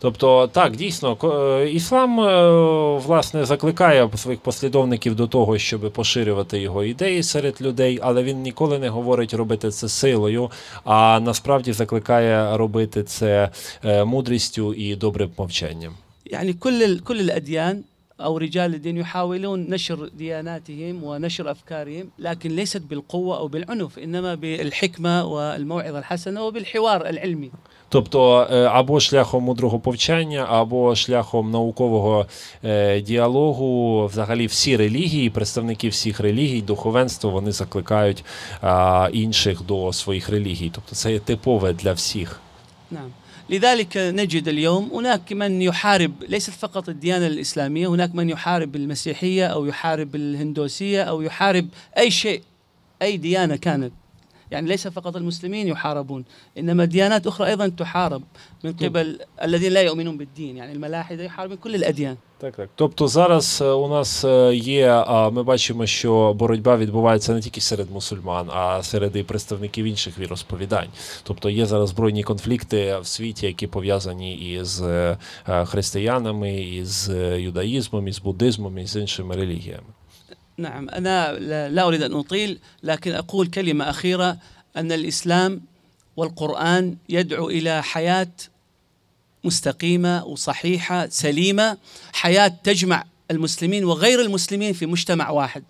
[0.00, 2.50] Тобто, так, дійсно, ко- е, іслам е,
[2.98, 8.78] власне закликає своїх послідовників до того, щоб поширювати його ідеї серед людей, але він ніколи
[8.78, 10.50] не говорить робити це силою,
[10.84, 13.50] а насправді закликає робити це
[13.84, 15.92] е, мудрістю і добрим мовчанням.
[16.26, 17.82] يعني كل ال- كل الأديان
[18.20, 25.24] أو رجال الدين يحاولون نشر دياناتهم ونشر أفكارهم لكن ليست بالقوة أو بالعنف إنما بالحكمة
[25.26, 27.50] والموعظة الحسنة وبالحوار العلمي
[27.90, 32.26] Тобто, е, або шляхом мудрого повчання, або шляхом наукового
[32.64, 38.24] е, діалогу, взагалі всі релігії, представники всіх релігій, духовенство, вони закликають
[38.60, 40.70] а, інших до своїх релігій.
[40.74, 42.40] Тобто це є типове для всіх.
[42.90, 43.10] نعم
[43.50, 49.66] لذلك نجد اليوم هناك من يحارب ليست فقط الديانة الإسلامية هناك من يحارب المسيحية أو
[49.66, 52.42] يحارب الهندوسية أو يحارب أي شيء
[53.02, 53.92] أي ديانة كانت
[54.50, 56.24] يعني ليس فقط المسلمين يحاربون
[56.58, 58.22] إنما ديانات أخرى أيضا تحارب
[58.64, 62.68] من قبل الذين لا يؤمنون بالدين يعني الملاحدة يحاربون كل الأديان Так, так.
[62.74, 67.60] Тобто зараз е, у нас е, є, а, ми бачимо, що боротьба відбувається не тільки
[67.60, 70.88] серед мусульман, а серед і представників інших віросповідань.
[71.22, 77.40] Тобто є зараз збройні конфлікти в світі, які пов'язані із е, е, християнами, із е,
[77.40, 79.86] юдаїзмом, із буддизмом, і з іншими релігіями.
[80.57, 81.33] نعم أنا
[81.69, 84.37] لا أريد أن أطيل لكن أقول كلمة أخيرة
[84.77, 85.61] أن الإسلام
[86.17, 88.27] والقرآن يدعو إلى حياة
[89.43, 91.77] مستقيمة وصحيحة سليمة
[92.13, 95.63] حياة تجمع المسلمين وغير المسلمين في مجتمع واحد.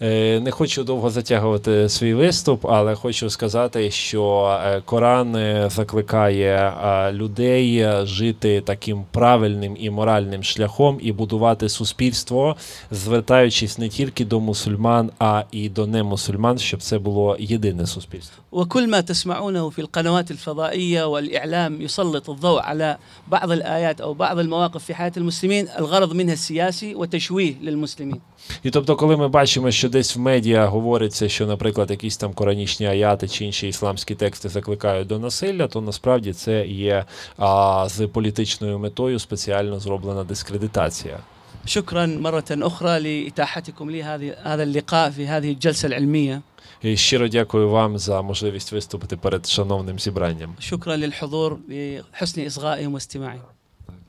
[0.00, 7.12] Не хочу довго затягувати свій виступ, але хочу сказати, що е, Коран е, закликає е,
[7.12, 12.56] людей е, жити таким правильним і моральним шляхом і будувати суспільство,
[12.90, 18.42] звертаючись не тільки до мусульман, а і до немусульман, щоб це було єдине суспільство.
[18.55, 24.83] وكل ما تسمعونه في القنوات الفضائية والإعلام يسلط الضوء على بعض الآيات أو بعض المواقف
[24.83, 28.21] في حياة المسلمين الغرض منها السياسي وتشويه للمسلمين
[28.63, 32.85] І тобто, коли ми бачимо, що десь в медіа говориться, що, наприклад, якісь там коранічні
[32.85, 37.05] аяти чи інші ісламські тексти закликають до насилля, то насправді це є
[37.37, 41.17] а, з політичною метою спеціально зроблена дискредитація.
[41.65, 46.41] شكرا مرة أخرى لإتاحتكم لي هذه هذا اللقاء في هذه الجلسة العلمية
[46.82, 50.56] і щиро дякую вам за можливість виступити перед шановним зібранням.
[50.60, 53.40] Шукра лільхудур і хусні ізгаї мастімаї.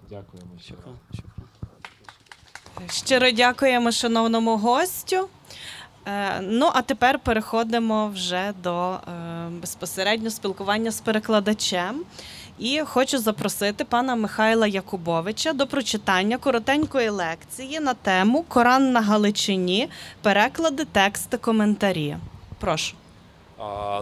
[0.09, 0.49] Дякуємо.
[2.89, 5.27] Щиро дякуємо шановному гостю.
[6.07, 8.99] Е, ну, а тепер переходимо вже до е,
[9.61, 12.03] безпосередньо спілкування з перекладачем.
[12.59, 19.89] І хочу запросити пана Михайла Якубовича до прочитання коротенької лекції на тему Коран на Галичині,
[20.21, 22.17] переклади, тексти, коментарі.
[22.59, 22.95] Прошу.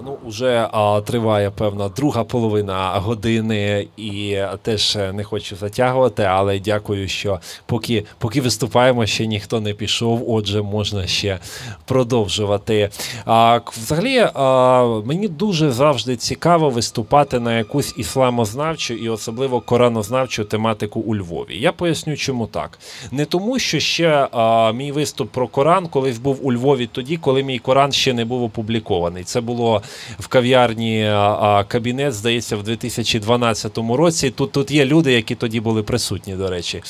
[0.04, 7.08] Ну, уже а, триває певна друга половина години, і теж не хочу затягувати, але дякую,
[7.08, 11.40] що поки, поки виступаємо, ще ніхто не пішов, отже, можна ще
[11.86, 12.90] продовжувати.
[13.26, 21.00] А, взагалі, а, мені дуже завжди цікаво виступати на якусь ісламознавчу і особливо коранознавчу тематику
[21.00, 21.60] у Львові.
[21.60, 22.80] Я поясню, чому так.
[23.12, 27.44] Не тому, що ще а, мій виступ про Коран колись був у Львові тоді, коли
[27.44, 29.24] мій Коран ще не був опублікований.
[29.24, 29.82] Це було
[30.20, 34.30] в кав'ярні а, кабінет, здається, в 2012 році.
[34.30, 36.84] Тут, тут є люди, які тоді були присутні, до речі.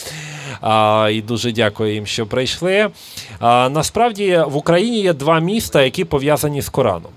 [0.61, 2.89] А, і дуже дякую їм, що прийшли.
[3.39, 7.11] А, насправді в Україні є два міста, які пов'язані з Кораном.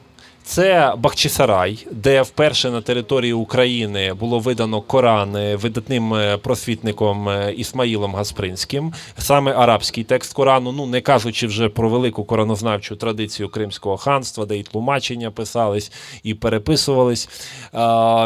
[0.49, 7.53] Це Бахчисарай, де вперше на території України було видано Коран е, видатним е, просвітником е,
[7.53, 13.97] Ісмаїлом Гаспринським, саме арабський текст Корану, ну не кажучи вже про велику коронознавчу традицію Кримського
[13.97, 17.29] ханства, де і тлумачення писались, і переписувались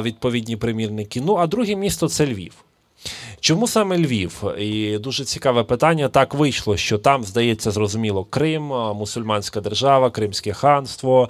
[0.03, 1.21] відповідні примірники.
[1.21, 2.53] Ну а друге місто це Львів.
[3.43, 4.45] Чому саме Львів?
[4.59, 6.09] І дуже цікаве питання.
[6.09, 8.63] Так вийшло, що там, здається, зрозуміло, Крим,
[8.97, 11.29] мусульманська держава, Кримське ханство,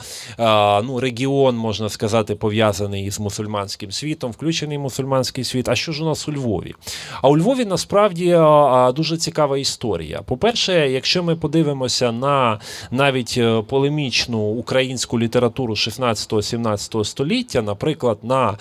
[0.84, 5.68] ну, регіон, можна сказати, пов'язаний із мусульманським світом, включений мусульманський світ.
[5.68, 6.74] А що ж у нас у Львові?
[7.22, 8.38] А у Львові насправді
[8.96, 10.22] дуже цікава історія.
[10.22, 18.58] По-перше, якщо ми подивимося на навіть е, полемічну українську літературу 16-17 століття, наприклад, на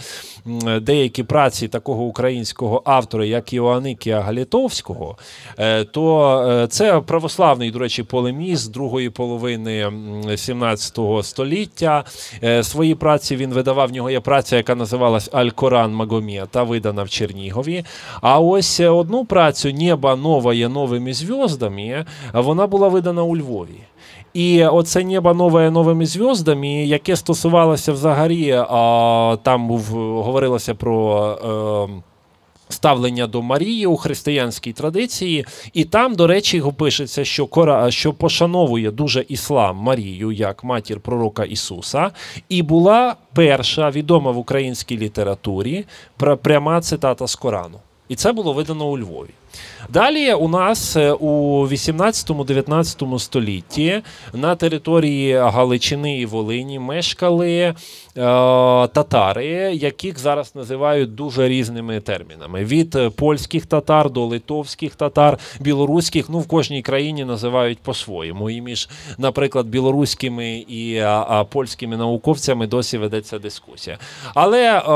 [0.81, 5.17] деякі праці такого українського автора, як Іоанникія Галітовського,
[5.59, 12.03] е, то е, це православний, до речі, полеміст другої половини м, 17 століття.
[12.43, 13.89] Е, Свої праці він видавав.
[13.89, 17.83] В нього є праця, яка називалась Аль-Коран Магомета, видана в Чернігові.
[18.21, 23.79] А ось одну працю Небо нове новими зв'яздами, вона була видана у Львові.
[24.33, 29.81] І оце небо нове новими зв'яздами, яке стосувалося взагалі, а, там був,
[30.23, 31.89] говорилося про.
[31.89, 32.10] Е,
[32.71, 38.91] Ставлення до Марії у християнській традиції, і там, до речі, пишеться, що Кора, що пошановує
[38.91, 42.11] дуже іслам Марію як матір пророка Ісуса,
[42.49, 45.85] і була перша відома в українській літературі
[46.41, 47.79] пряма цитата з Корану.
[48.09, 49.29] І це було видано у Львові.
[49.89, 54.01] Далі у нас е, у 18-19 столітті
[54.33, 57.73] на території Галичини і Волині мешкали е,
[58.87, 66.29] татари, яких зараз називають дуже різними термінами: від е, польських татар до литовських татар, білоруських.
[66.29, 68.49] Ну в кожній країні називають по-своєму.
[68.49, 73.97] І між, наприклад, білоруськими і а, а, польськими науковцями досі ведеться дискусія.
[74.33, 74.91] Але е,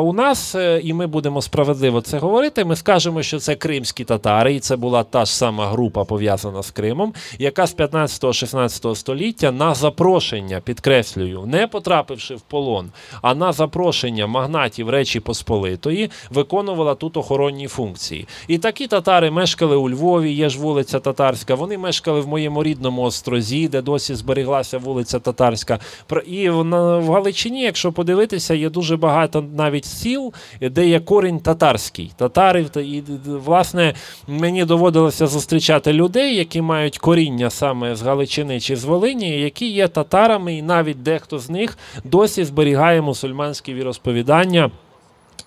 [0.00, 4.27] у нас, е, і ми будемо справедливо це говорити, ми скажемо, що це кримські татари,
[4.28, 9.74] і це була та ж сама група пов'язана з Кримом, яка з 15-16 століття на
[9.74, 12.90] запрошення, підкреслюю, не потрапивши в полон,
[13.22, 18.28] а на запрошення магнатів Речі Посполитої, виконувала тут охоронні функції.
[18.48, 21.54] І такі татари мешкали у Львові, є ж вулиця Татарська.
[21.54, 25.78] Вони мешкали в моєму рідному острозі, де досі зберіглася вулиця Татарська.
[26.26, 32.12] І в, Галичині, якщо подивитися, є дуже багато навіть сіл, де є корінь татарський.
[32.16, 33.94] Татарів та і власне
[34.26, 39.88] мені доводилося зустрічати людей, які мають коріння саме з Галичини чи з Волині, які є
[39.88, 44.70] татарами, і навіть дехто з них досі зберігає мусульманські віросповідання.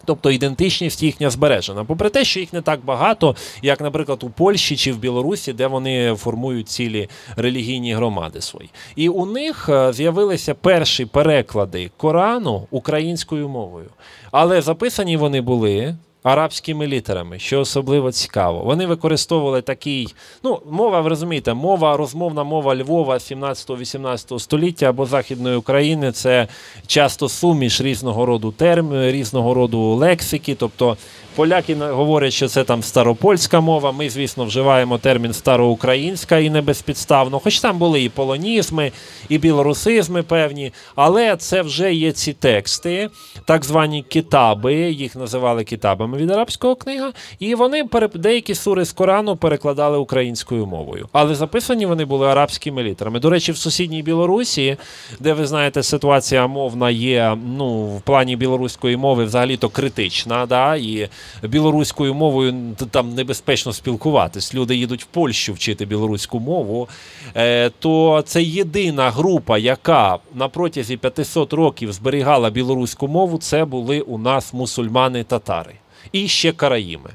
[0.06, 1.84] Тобто ідентичність їхня збережена.
[1.84, 5.68] Попри те, що їх не так багато, як, наприклад, у Польщі чи в Білорусі, де
[5.68, 8.70] вони формують цілі релігійні громади свої.
[8.96, 13.90] І у них е, з'явилися перші переклади Корану українською мовою.
[14.32, 15.96] Але записані вони були.
[16.24, 18.64] Арабськими літерами, що особливо цікаво.
[18.64, 25.56] Вони використовували такий, ну, мова, ви розумієте, мова, розмовна мова Львова 17-18 століття або Західної
[25.56, 26.48] України це
[26.88, 30.56] часто суміш різного роду терм, різного роду лексики.
[30.56, 30.98] Тобто
[31.36, 33.91] поляки говорять, що це там старопольська мова.
[33.91, 37.39] Ми, звісно, вживаємо термін староукраїнська і не безпідставно.
[37.39, 38.91] Хоч там були і полонізми,
[39.30, 43.10] і білорусизми певні, але це вже є ці тексти,
[43.45, 46.11] так звані китаби, їх називали китабами.
[46.12, 47.84] Саме від арабського книга, і вони
[48.16, 51.09] деякі сури з Корану перекладали українською мовою.
[51.12, 53.20] Але записані вони були арабськими літерами.
[53.20, 54.78] До речі, в сусідній Білорусі,
[55.20, 60.45] де ви знаєте, ситуація мовна є ну, в плані білоруської мови взагалі-то критична.
[60.45, 60.76] Да?
[60.76, 61.09] І
[61.43, 64.55] білоруською мовою там небезпечно спілкуватись.
[64.55, 66.88] Люди їдуть в Польщу вчити білоруську мову.
[67.36, 74.01] Е, то це єдина група, яка на протязі 500 років зберігала білоруську мову, це були
[74.01, 75.74] у нас мусульмани-татари.
[76.12, 77.10] І ще караїми.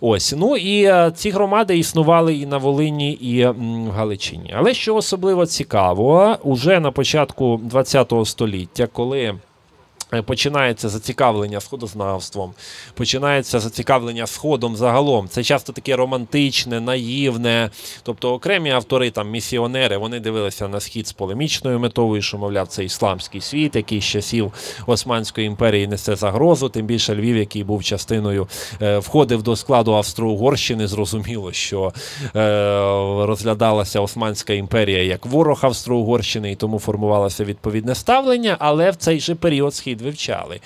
[0.00, 4.54] Ось, ну і е, ці громади існували і на Волині, і в Галичині.
[4.56, 9.34] Але що особливо цікаво, уже на початку ХХ століття, коли
[10.22, 12.54] починається зацікавлення сходознавством,
[12.94, 15.28] починається зацікавлення сходом загалом.
[15.28, 17.70] Це часто таке романтичне, наївне.
[18.02, 22.84] Тобто окремі автори, там місіонери, вони дивилися на схід з полемічною метою, що, мовляв, це
[22.84, 24.52] ісламський світ, який з часів
[24.86, 26.68] Османської імперії несе загрозу.
[26.68, 28.48] Тим більше Львів, який був частиною,
[28.82, 30.86] е, входив до складу Австро-Угорщини.
[30.86, 31.92] Зрозуміло, що
[32.36, 32.40] е,
[33.26, 39.34] розглядалася Османська імперія як ворог Австро-Угорщини, і тому формувалося відповідне ставлення, але в цей же
[39.34, 40.60] період схід вивчали.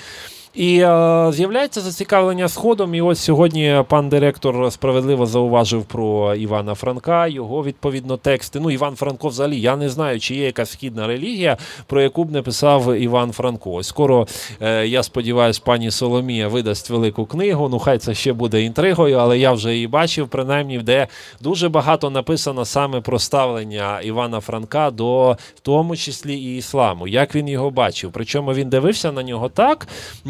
[0.55, 2.95] І е, з'являється зацікавлення сходом.
[2.95, 8.61] І ось сьогодні пан директор справедливо зауважив про Івана Франка, його відповідно тексти.
[8.61, 12.33] Ну, Іван Франко, взагалі, я не знаю, чи є якась східна релігія, про яку б
[12.33, 13.73] не писав Іван Франко.
[13.73, 14.27] Ось скоро
[14.61, 17.69] е, я сподіваюся, пані Соломія видасть велику книгу.
[17.69, 21.07] Ну, хай це ще буде інтригою, але я вже її бачив, принаймні, де
[21.41, 27.35] дуже багато написано саме про ставлення Івана Франка до в тому числі і ісламу, як
[27.35, 28.11] він його бачив.
[28.13, 29.89] Причому він дивився на нього так.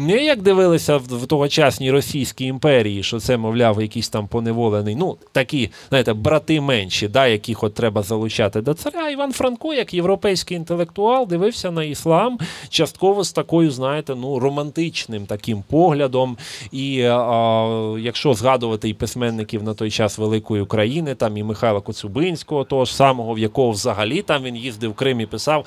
[0.09, 5.17] Не як дивилися в, в тогочасній Російській імперії, що це, мовляв, якийсь там поневолений, ну
[5.31, 9.09] такі, знаєте, брати менші, да, яких от треба залучати до царя.
[9.09, 12.39] Іван Франко, як європейський інтелектуал, дивився на іслам
[12.69, 16.37] частково з такою, знаєте, ну романтичним таким поглядом.
[16.71, 22.63] І а, якщо згадувати і письменників на той час Великої України, там і Михайла Коцюбинського,
[22.63, 25.65] того ж самого, в якого взагалі там він їздив в Крим і писав.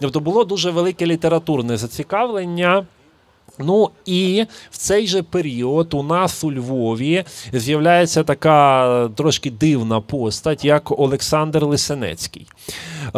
[0.00, 2.86] Тобто було дуже велике літературне зацікавлення.
[3.58, 10.64] Ну і в цей же період у нас у Львові з'являється така трошки дивна постать,
[10.64, 12.46] як Олександр Лисенецький.
[13.06, 13.10] Е,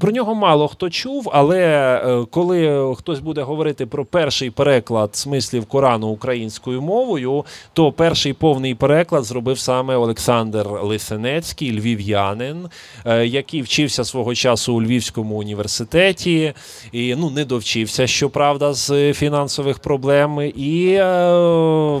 [0.00, 5.66] Про нього мало хто чув, але е, коли хтось буде говорити про перший переклад смислів
[5.66, 12.68] Корану українською мовою, то перший повний переклад зробив саме Олександр Лисенецький, львів'янин,
[13.04, 16.52] е, який вчився свого часу у Львівському університеті
[16.92, 21.02] і ну не довчився, щоправда, з фінансових проблем, і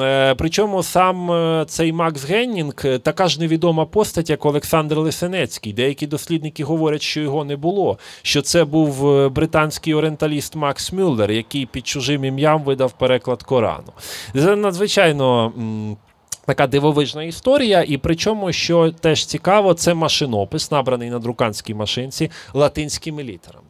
[0.00, 5.72] Е, Причому сам е, цей Макс Геннінг е, така ж невідома постать, як Олександр Лисенецький.
[5.72, 7.98] Деякі дослідники говорять, що його не було.
[8.22, 13.92] Що це був британський орієнталіст Макс Мюллер, який під чужим ім'ям видав переклад Корану.
[14.34, 15.52] Це надзвичайно.
[16.46, 23.22] Така дивовижна історія, і причому, що теж цікаво, це машинопис, набраний на друканській машинці латинськими
[23.22, 23.67] літерами.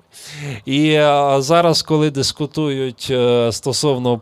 [0.65, 4.19] І е, зараз, коли дискутують е, стосовно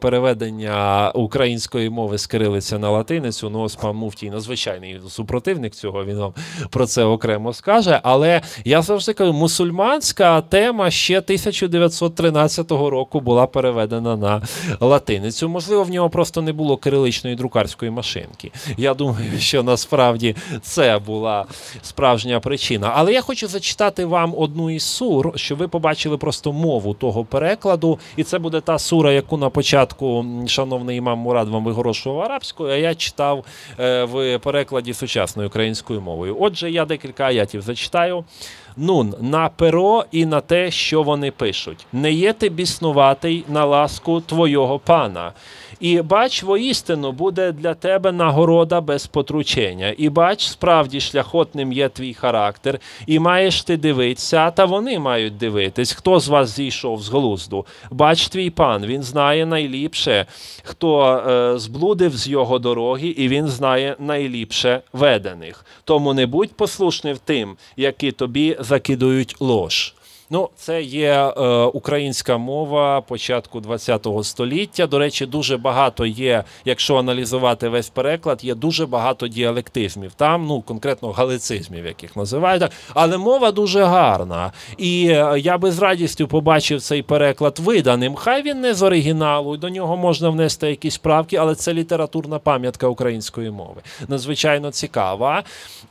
[0.00, 6.34] переведення української мови з кирилиці на латиницю, ну пан Муфтій надзвичайний супротивник цього, він вам
[6.70, 8.00] про це окремо скаже.
[8.02, 14.42] Але я завжди кажу, мусульманська тема ще 1913 року була переведена на
[14.80, 15.48] латиницю.
[15.48, 18.52] Можливо, в нього просто не було кириличної друкарської машинки.
[18.76, 21.44] Я думаю, що насправді це була
[21.82, 22.92] справжня причина.
[22.94, 27.98] Але я хочу зачитати вам одну із сур, щоб ви побачили просто мову того перекладу.
[28.16, 32.76] І це буде та сура, яку на початку шановний імам Мурад вам вигорошував арабською, а
[32.76, 33.44] я читав
[33.80, 36.36] е, в перекладі сучасною українською мовою.
[36.40, 38.24] Отже, я декілька аятів зачитаю.
[38.76, 41.86] нун на перо і на те, що вони пишуть.
[41.92, 45.32] Не є ти біснуватий на ласку твого пана.
[45.80, 49.94] І бач, воістину буде для тебе нагорода без потручення.
[49.98, 55.92] І бач, справді шляхотним є твій характер, і маєш ти дивитися, та вони мають дивитись,
[55.92, 57.66] хто з вас зійшов з глузду.
[57.90, 60.26] Бач, твій пан, він знає найліпше,
[60.62, 65.66] хто е, зблудив з його дороги, і він знає найліпше ведених.
[65.84, 69.95] Тому не будь послушним тим, які тобі закидують лож.
[70.30, 74.86] Ну, це є е, українська мова початку ХХ століття.
[74.86, 80.12] До речі, дуже багато є, якщо аналізувати весь переклад, є дуже багато діалектизмів.
[80.12, 82.62] Там, ну конкретно галицизмів, яких називають.
[82.94, 84.52] Але мова дуже гарна.
[84.78, 88.14] І е, я би з радістю побачив цей переклад виданим.
[88.14, 92.88] Хай він не з оригіналу, до нього можна внести якісь правки, але це літературна пам'ятка
[92.88, 93.82] української мови.
[94.08, 95.42] Надзвичайно цікава.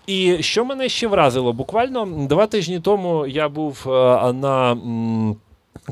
[0.08, 1.54] І що мене ще вразило?
[1.54, 3.90] Буквально два тижні тому я був е,
[4.34, 4.78] на.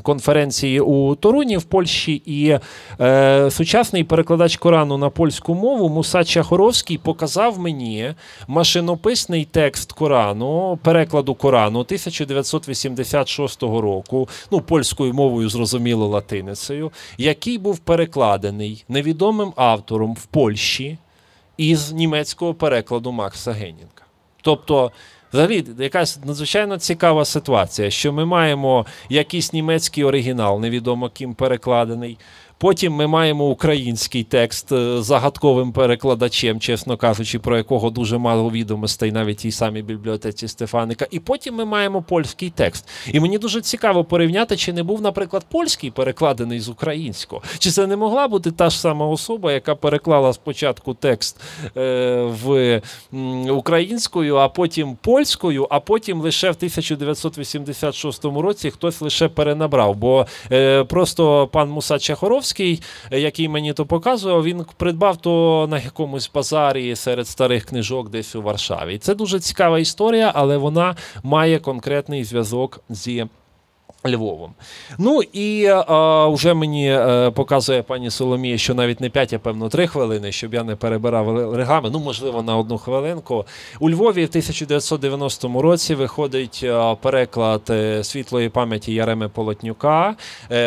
[0.02, 2.58] Конференції у Торуні в Польщі, і
[3.00, 8.14] е, сучасний перекладач Корану на польську мову Муса Чахоровський показав мені
[8.48, 18.84] машинописний текст Корану, перекладу Корану 1986 року, ну польською мовою, зрозуміло, латиницею, який був перекладений
[18.88, 20.98] невідомим автором в Польщі
[21.56, 24.04] із німецького перекладу Макса Генінга.
[24.42, 24.90] Тобто,
[25.34, 32.18] взагалі, якась надзвичайно цікава ситуація, що ми маємо якийсь німецький оригінал, невідомо ким перекладений.
[32.64, 39.12] Потім ми маємо український текст е, загадковим перекладачем, чесно кажучи, про якого дуже мало відомостей
[39.12, 41.06] навіть тій самій бібліотеці Стефаника.
[41.10, 42.88] І потім ми маємо польський текст.
[43.12, 47.42] І мені дуже цікаво порівняти, чи не був, наприклад, польський перекладений з українського.
[47.58, 51.40] Чи це не могла бути та ж сама особа, яка переклала спочатку текст
[51.76, 52.80] е, в
[53.50, 59.96] українською, а потім польською, а потім лише в 1986 році хтось лише перенабрав.
[59.96, 65.78] Бо е, просто пан Муса Чахоровський, е, який мені то показував, він придбав то на
[65.78, 68.98] якомусь базарі серед старих книжок десь у Варшаві.
[68.98, 73.26] Це дуже цікава історія, але вона має конкретний зв'язок зі.
[74.08, 74.54] Львовом.
[74.98, 75.84] Ну і е,
[76.28, 80.54] вже мені е, показує пані Соломія, що навіть не 5, а певно 3 хвилини, щоб
[80.54, 81.90] я не перебирав регами.
[81.92, 83.44] Ну, можливо, на одну хвилинку.
[83.80, 90.14] У Львові в 1990 році виходить е, переклад е, світлої пам'яті Яреми Полотнюка,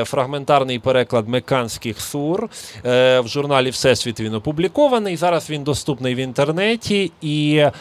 [0.03, 2.49] фрагментарний переклад Меканських сур.
[2.83, 5.17] В журналі Всесвіт він опублікований.
[5.17, 7.71] Зараз він доступний в інтернеті, і е,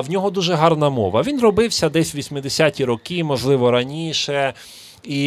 [0.00, 1.22] в нього дуже гарна мова.
[1.22, 4.54] Він робився десь в 80-ті роки, можливо, раніше.
[5.06, 5.26] І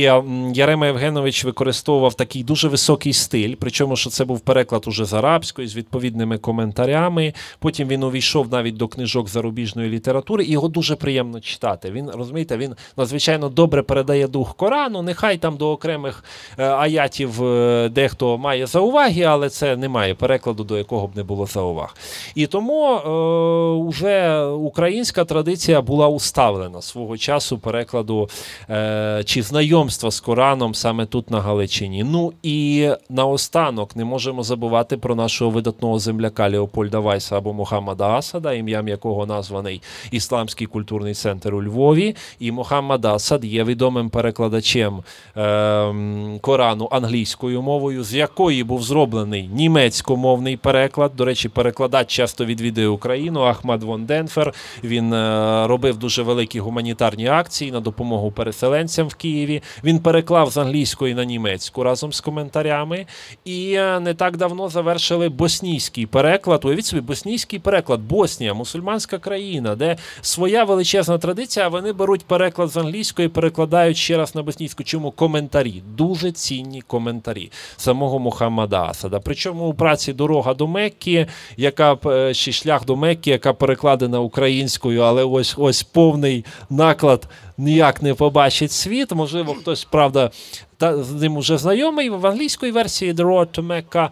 [0.54, 5.68] Ярема Євгенович використовував такий дуже високий стиль, причому що це був переклад уже з арабської,
[5.68, 7.34] з відповідними коментарями.
[7.60, 11.92] Потім він увійшов навіть до книжок зарубіжної літератури, і його дуже приємно читати.
[11.92, 15.02] Він розумієте, він надзвичайно добре передає дух Корану.
[15.02, 16.24] Нехай там до окремих
[16.58, 21.46] е, аятів е, дехто має зауваги, але це немає перекладу, до якого б не було
[21.46, 21.96] зауваг.
[22.36, 28.30] І тому е, вже українська традиція була уставлена свого часу перекладу
[28.70, 29.69] е, чи знайомства
[30.10, 32.04] з Кораном саме тут на Галичині.
[32.04, 38.54] Ну і наостанок не можемо забувати про нашого видатного земляка Леопольда Вайса або Мохаммада Асада,
[38.54, 42.16] ім'ям якого названий Ісламський культурний центр у Львові.
[42.40, 45.04] І Мохаммад Асад є відомим перекладачем
[45.38, 51.12] е, Корану англійською мовою, з якої був зроблений німецькомовний переклад.
[51.16, 53.42] До речі, перекладач часто відвідує Україну.
[53.42, 54.54] Ахмад Вон Денфер.
[54.84, 59.59] Він е, робив дуже великі гуманітарні акції на допомогу переселенцям в Києві.
[59.84, 63.06] Він переклав з англійської на німецьку разом з коментарями.
[63.46, 66.66] І е, не так давно завершили боснійський переклад.
[66.66, 71.66] Уявіть собі, боснійський переклад, Боснія, мусульманська країна, де своя величезна традиція.
[71.66, 74.84] а Вони беруть переклад з англійської, перекладають ще раз на боснійську.
[74.84, 75.84] Чому коментарі?
[75.98, 79.20] Дуже цінні коментарі самого Мухаммада Асада.
[79.20, 85.02] Причому у праці Дорога до Мекки, яка е, чи шлях до Мекки, яка перекладена українською,
[85.02, 87.28] але ось ось повний наклад
[87.60, 89.12] ніяк не побачить світ.
[89.12, 90.32] Можливо, хтось, правда,
[90.78, 94.10] та, з ним уже знайомий в англійській версії The Road to Mecca.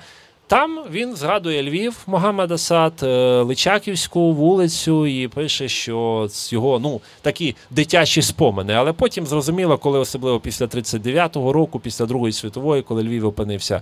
[0.49, 7.55] Там він згадує Львів, Могамед Асад, е, Личаківську вулицю і пише, що його ну такі
[7.71, 8.73] дитячі спомини.
[8.73, 13.81] Але потім зрозуміло, коли особливо після 39-го року, після Другої світової, коли Львів опинився е,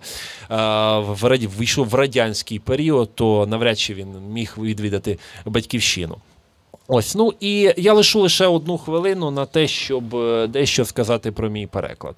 [0.99, 6.17] в раді- в радянський період, то навряд чи він міг відвідати батьківщину.
[6.87, 11.49] Ось, ну і я лишу лише одну хвилину на те, щоб е, дещо сказати про
[11.49, 12.15] мій переклад.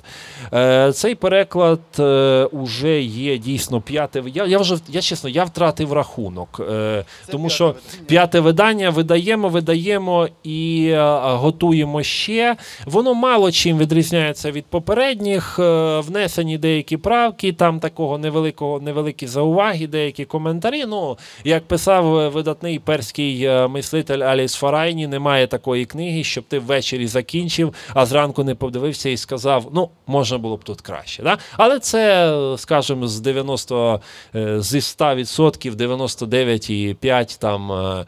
[0.54, 4.24] Е, цей переклад е, уже є дійсно п'яте.
[4.34, 7.76] Я, я вже я чесно, я втратив рахунок, е, тому що
[8.08, 12.56] п'яте видання видаємо, видаємо і е, готуємо ще.
[12.86, 15.60] Воно мало чим відрізняється від попередніх.
[15.60, 20.86] Е, внесені деякі правки, там такого невеликого, невеликі зауваги, деякі коментарі.
[20.88, 27.08] Ну, як писав е, видатний перський мислитель Аліс Фарайні, немає такої книги, щоб ти ввечері
[27.08, 31.24] закінчив, а зранку не подивився і сказав: ну, можна було б тут краще.
[31.24, 31.38] Да?
[31.58, 34.02] Але це, е, скажімо, з 90
[34.36, 38.06] е, зі 100% 99,5 там.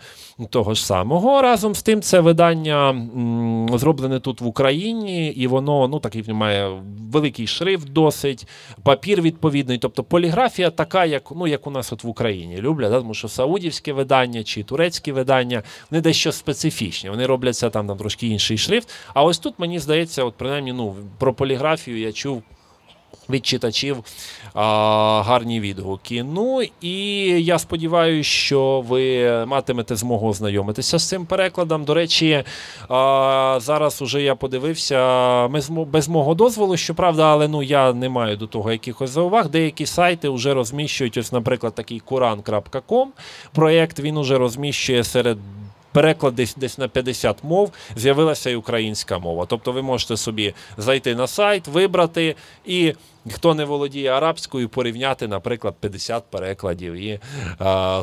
[0.48, 1.42] Того ж самого.
[1.42, 6.82] Разом з тим, це видання м, зроблене тут в Україні, і воно ну такий має
[7.12, 8.48] великий шрифт, досить,
[8.84, 9.78] папір відповідний.
[9.78, 13.00] Тобто поліграфія така, як ну як у нас от в Україні люблять, да?
[13.00, 17.10] тому що саудівське видання чи турецьке видання вони дещо специфічні.
[17.10, 18.90] Вони робляться там, там трошки інший шрифт.
[19.14, 22.44] А ось тут мені здається, от принаймні, ну про поліграфію я чув
[23.30, 23.98] від читачів
[24.54, 26.24] а, гарні відгуки.
[26.24, 31.84] Ну і я сподіваюся, що ви матимете змогу ознайомитися з цим перекладом.
[31.84, 32.44] До речі,
[32.90, 38.48] а, зараз уже я подивився без, мого дозволу, щоправда, але ну я не маю до
[38.48, 39.50] того якихось зауваг.
[39.50, 43.06] Деякі сайти вже розміщують, ось, наприклад, такий Quran.com
[43.54, 44.00] проєкт.
[44.00, 45.38] Він уже розміщує серед.
[45.92, 49.46] Переклад десь десь на 50 мов з'явилася і українська мова.
[49.46, 52.36] Тобто ви можете собі зайти на сайт, вибрати
[52.66, 52.94] і
[53.32, 57.20] хто не володіє арабською, порівняти, наприклад, 50 перекладів і е,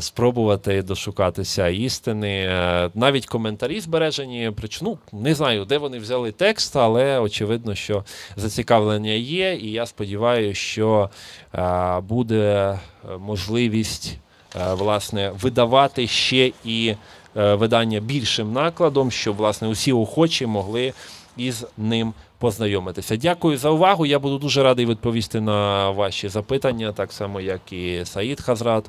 [0.01, 2.47] спробувати дошукатися істини.
[2.51, 4.53] Е, навіть коментарі збережені.
[4.57, 8.05] Причому ну, не знаю, де вони взяли текст, але очевидно, що
[8.37, 11.11] зацікавлення є, і я сподіваюся, що
[11.55, 14.19] е, буде е, можливість
[14.57, 16.95] е, власне видавати ще і
[17.37, 20.93] видання більшим накладом, щоб власне усі охочі могли
[21.37, 23.17] із ним познайомитися.
[23.17, 24.07] Дякую за увагу.
[24.07, 28.85] Я буду дуже радий відповісти на ваші запитання, так само як і Саїд Хазрат.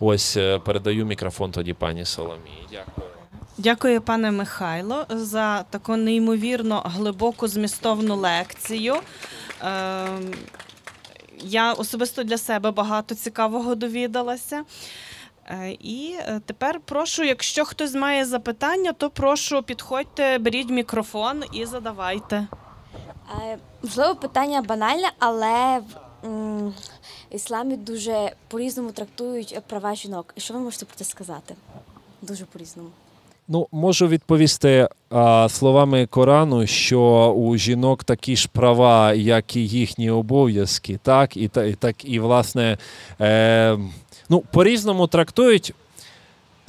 [0.00, 2.66] Ось е, передаю мікрофон тоді пані Соломії.
[2.70, 3.06] Дякую.
[3.58, 8.94] Дякую, пане Михайло, за таку неймовірно глибоку змістовну лекцію.
[9.62, 10.34] Ем,
[11.44, 14.62] Я особисто для себе багато цікавого довідалася.
[15.50, 21.66] Е, І е, тепер прошу, якщо хтось має запитання, то прошу підходьте, беріть мікрофон і
[21.66, 22.46] задавайте.
[23.46, 25.80] Е, Можливо, питання банальне, але
[26.22, 26.72] в
[27.30, 30.32] ісламі дуже по-різному трактують права жінок.
[30.36, 31.54] І що ви можете про це сказати?
[32.22, 32.88] Дуже по-різному.
[33.50, 40.10] Ну, можу відповісти а, словами Корану, що у жінок такі ж права, як і їхні
[40.10, 42.78] обов'язки, так і та і так, і власне
[43.20, 43.78] е,
[44.28, 45.74] ну, по-різному трактують.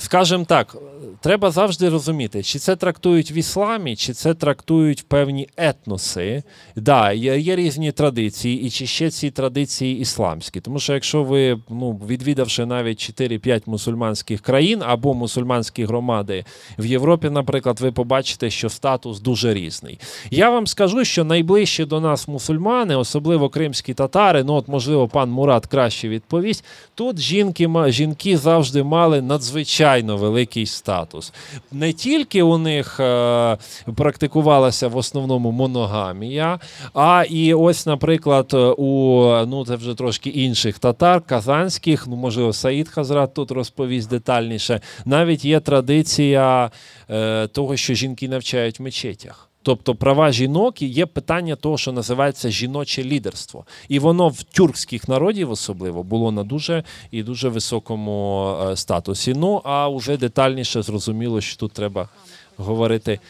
[0.02, 0.76] Скажем так,
[1.22, 6.43] треба завжди розуміти, чи це трактують в ісламі, чи це трактують певні етноси.
[6.76, 10.62] Да, є, є різні традиції, і чи ще ці традиції ісламські.
[10.62, 16.45] Тому що якщо ви, ну, відвідавши навіть 4-5 мусульманських країн або мусульманські громади
[16.78, 20.00] в Європі, наприклад, ви побачите, що статус дуже різний.
[20.32, 25.30] Я вам скажу, що найближчі до нас мусульмани, особливо кримські татари, ну от можливо пан
[25.30, 26.66] Мурат краще відповість.
[26.95, 31.33] Тут жінки, жінки завжди мали надзвичайно великий статус.
[31.71, 33.57] Не тільки у них е,
[33.95, 36.59] практикувалася в основному моногамія,
[36.93, 42.89] а і ось, наприклад, у ну це вже трошки інших татар, казанських, ну можливо, Саїд
[42.89, 44.81] Хазрат тут розповість детальніше.
[45.05, 46.71] Навіть є традиція
[47.09, 49.49] е, того, що жінки навчають в мечетях.
[49.62, 53.64] Тобто права жінок і є питання того, що називається жіноче лідерство.
[53.88, 59.34] І воно в тюркських народів особливо було на дуже і дуже високому е, статусі.
[59.34, 62.09] Ну а вже детальніше зрозуміло, що тут треба
[62.57, 63.20] говорити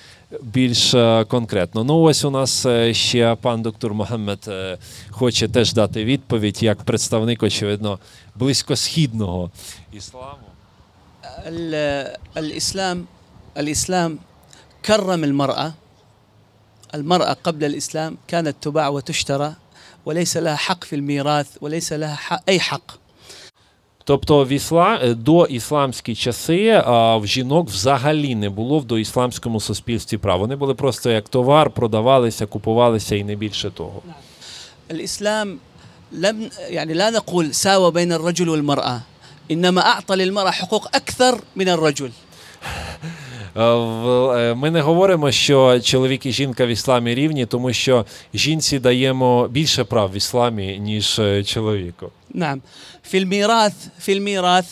[0.42, 1.84] більш е, конкретно.
[1.84, 4.78] Ну, ось у нас е, ще пан доктор Могамед е,
[5.10, 7.98] хоче теж дати відповідь як представник, очевидно,
[8.34, 9.50] близькосхідного
[9.92, 10.46] ісламу.
[11.46, 13.06] ال- الإسلام
[13.56, 14.18] الإسلام
[14.86, 15.72] كرم المرأة
[16.94, 19.52] المرأة قبل الإسلام كانت تباع وتشترى
[20.04, 22.98] وليس لها حق في الميراث وليس لها حق أي حق
[24.06, 24.98] Тобто в ісла...
[25.02, 30.38] е, до ісламські часи а, в жінок взагалі не було в доісламському суспільстві прав.
[30.40, 34.02] Вони були просто як товар, продавалися, купувалися і не більше того.
[34.90, 35.58] الإسلام
[36.12, 39.00] لم يعني لا نقول ساوى بين الرجل والمرأة
[39.50, 42.16] إنما أعطى للمرأة حقوق أكثر من الرجل Е,
[43.02, 43.17] в- е,
[44.56, 49.84] Ми не говоримо, що чоловік і жінка в ісламі рівні, тому що жінці даємо більше
[49.84, 52.10] прав в ісламі, ніж е, чоловіку.
[52.34, 52.60] نعم
[53.10, 54.66] في الميراث في الميراث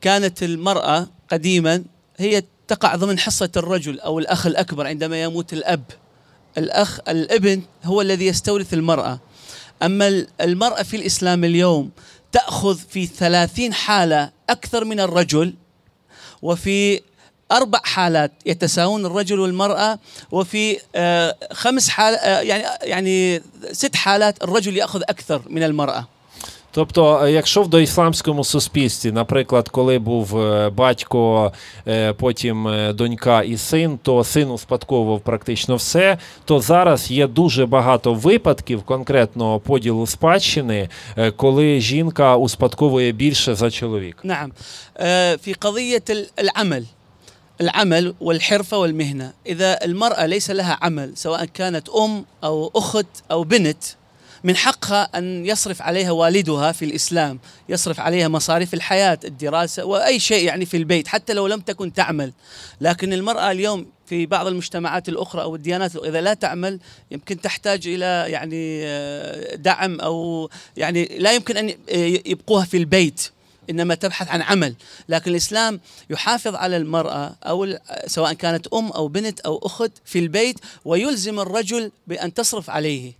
[0.00, 1.82] كانت المرأة قديما
[2.18, 5.82] هي تقع ضمن حصة الرجل أو الأخ الأكبر عندما يموت الأب
[6.58, 9.18] الأخ الابن هو الذي يستورث المرأة
[9.82, 11.90] أما ال- المرأة في الإسلام اليوم
[12.32, 15.54] تأخذ في ثلاثين حالة أكثر من الرجل
[16.42, 17.00] وفي
[17.52, 19.98] أربع حالات يتساوون الرجل والمرأة
[20.30, 26.04] وفي آه، خمس حال آه، يعني يعني ست حالات الرجل يأخذ أكثر من المرأة
[26.72, 31.52] Тобто, е, якщо в доісламському суспільстві, наприклад, коли був е, батько,
[31.88, 37.66] е, потім е, донька і син, то син успадковував практично все, то зараз є дуже
[37.66, 44.20] багато випадків конкретного поділу спадщини, е, коли жінка успадковує більше за чоловіка.
[44.24, 44.52] نعم
[44.96, 46.84] آه، في قضية ال- العمل
[47.61, 49.33] العمل والحرفة والمهنة.
[49.45, 53.83] إذا المرأة ليس لها عمل سواء كانت أم أو أخت أو بنت
[54.43, 57.39] من حقها أن يصرف عليها والدها في الإسلام
[57.69, 62.33] يصرف عليها مصاريف الحياة الدراسة وأي شيء يعني في البيت حتى لو لم تكن تعمل.
[62.81, 66.79] لكن المرأة اليوم في بعض المجتمعات الأخرى أو الديانات إذا لا تعمل
[67.11, 71.73] يمكن تحتاج إلى يعني آه، دعم أو يعني لا يمكن أن
[72.25, 73.31] يبقوها في البيت.
[73.70, 74.74] انما تبحث عن عمل،
[75.08, 75.80] لكن الاسلام
[76.10, 81.40] يحافظ على المراه او ال- سواء كانت ام او بنت او اخت في البيت ويلزم
[81.40, 83.12] الرجل بان تصرف عليه.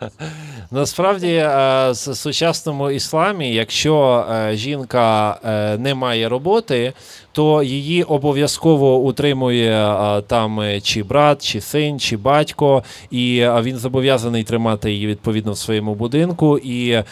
[0.71, 6.93] Насправді, е, в сучасному ісламі, якщо е, жінка е, не має роботи,
[7.32, 13.62] то її обов'язково утримує е, там е, чи брат, чи син, чи батько, і е,
[13.62, 17.04] він зобов'язаний тримати її відповідно в своєму будинку і е,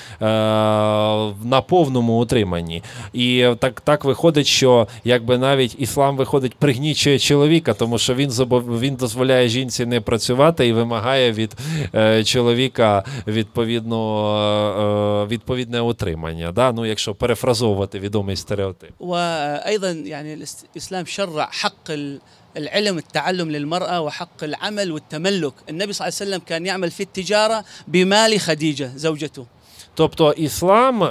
[1.44, 2.82] на повному утриманні.
[3.12, 8.94] І так, так виходить, що якби навіть іслам виходить пригнічує чоловіка, тому що він він
[8.94, 11.56] дозволяє жінці не працювати і вимагає від
[11.94, 13.98] е, чоловіка відповідно
[15.24, 16.52] е, відповідне утримання.
[16.52, 16.72] Да?
[16.72, 18.90] Ну, якщо перефразовувати відомий стереотип.
[20.15, 22.19] وايضا يعني الاس- الاسلام شرع حق ال-
[22.57, 27.63] العلم التعلم للمراه وحق العمل والتملك، النبي صلى الله عليه وسلم كان يعمل في التجاره
[27.87, 29.45] بمال خديجه زوجته.
[29.95, 31.09] Тобто іслам е,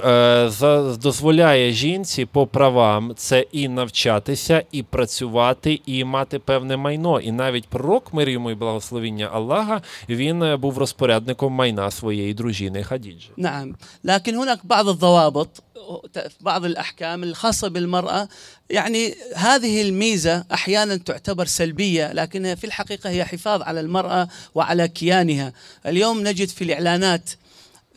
[0.51, 7.21] за- дозволяє жінці по правам це і навчатися, і працювати, і мати певне майно.
[7.21, 12.83] І навіть пророк, мир йому і благословіння Аллаха, він е, був розпорядником майна своєї дружини
[12.83, 13.31] Хадіджі.
[13.37, 15.63] نعم، لكن هناك بعض الضوابط
[16.41, 18.29] بعض الاحكام الخاصه بالمراه
[18.70, 25.54] يعني هذه الميزة أحيانا تعتبر سلبية لكنها في الحقيقة هي حفاظ على المرأة وعلى كيانها.
[25.86, 27.30] اليوم نجد في الإعلانات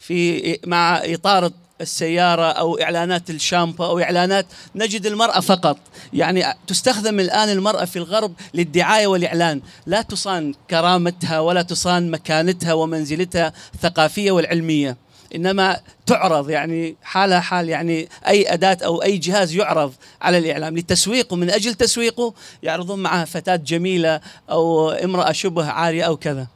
[0.00, 1.50] في مع إطار
[1.80, 5.78] السيارة أو إعلانات الشامبو أو إعلانات نجد المرأة فقط.
[6.12, 9.60] يعني تستخدم الآن المرأة في الغرب للدعاية والإعلان.
[9.86, 14.96] لا تصان كرامتها ولا تصان مكانتها ومنزلتها الثقافية والعلمية.
[15.34, 21.32] إنما تعرض يعني حالها حال يعني أي أداة أو أي جهاز يعرض على الإعلام للتسويق
[21.32, 24.20] ومن أجل تسويقه يعرضون معها فتاة جميلة
[24.50, 26.46] أو امرأة شبه عارية أو كذا.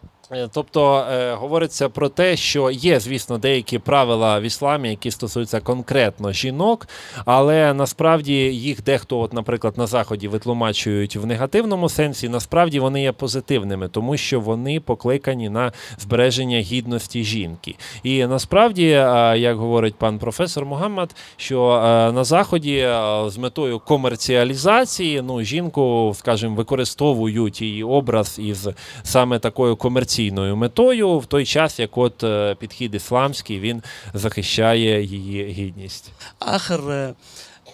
[0.53, 6.33] Тобто е, говориться про те, що є, звісно, деякі правила в ісламі, які стосуються конкретно
[6.33, 6.89] жінок,
[7.25, 12.29] але насправді їх дехто, от, наприклад, на заході витлумачують в негативному сенсі.
[12.29, 17.75] Насправді вони є позитивними, тому що вони покликані на збереження гідності жінки.
[18.03, 23.79] І насправді, е, як говорить пан професор Мухаммад, що е, на заході е, з метою
[23.79, 28.69] комерціалізації ну жінку, скажімо, використовують її образ із
[29.03, 30.22] саме такою комерційною
[30.56, 33.84] метою, в той час, як от е, підхід ісламський він
[34.14, 36.12] захищає її гідність.
[36.40, 37.14] آخر آه،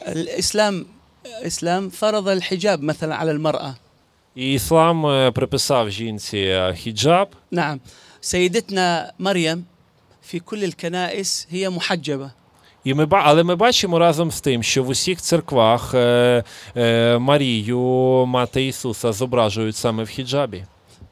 [0.07, 0.86] الإسلام
[1.41, 3.74] الإسلام فرض الحجاب مثلا على المرأة
[4.36, 7.28] І іслам е, приписав жінці е, хіджаб.
[7.51, 7.80] نعم
[8.22, 9.66] سيدتنا مريم
[10.30, 12.32] في كل الكنائس هي محجبة
[12.86, 16.43] І ми ба- але ми бачимо разом з тим, що в усіх церквах е,
[16.78, 17.80] е, Марію,
[18.28, 20.64] мати Ісуса, зображують саме в хіджабі.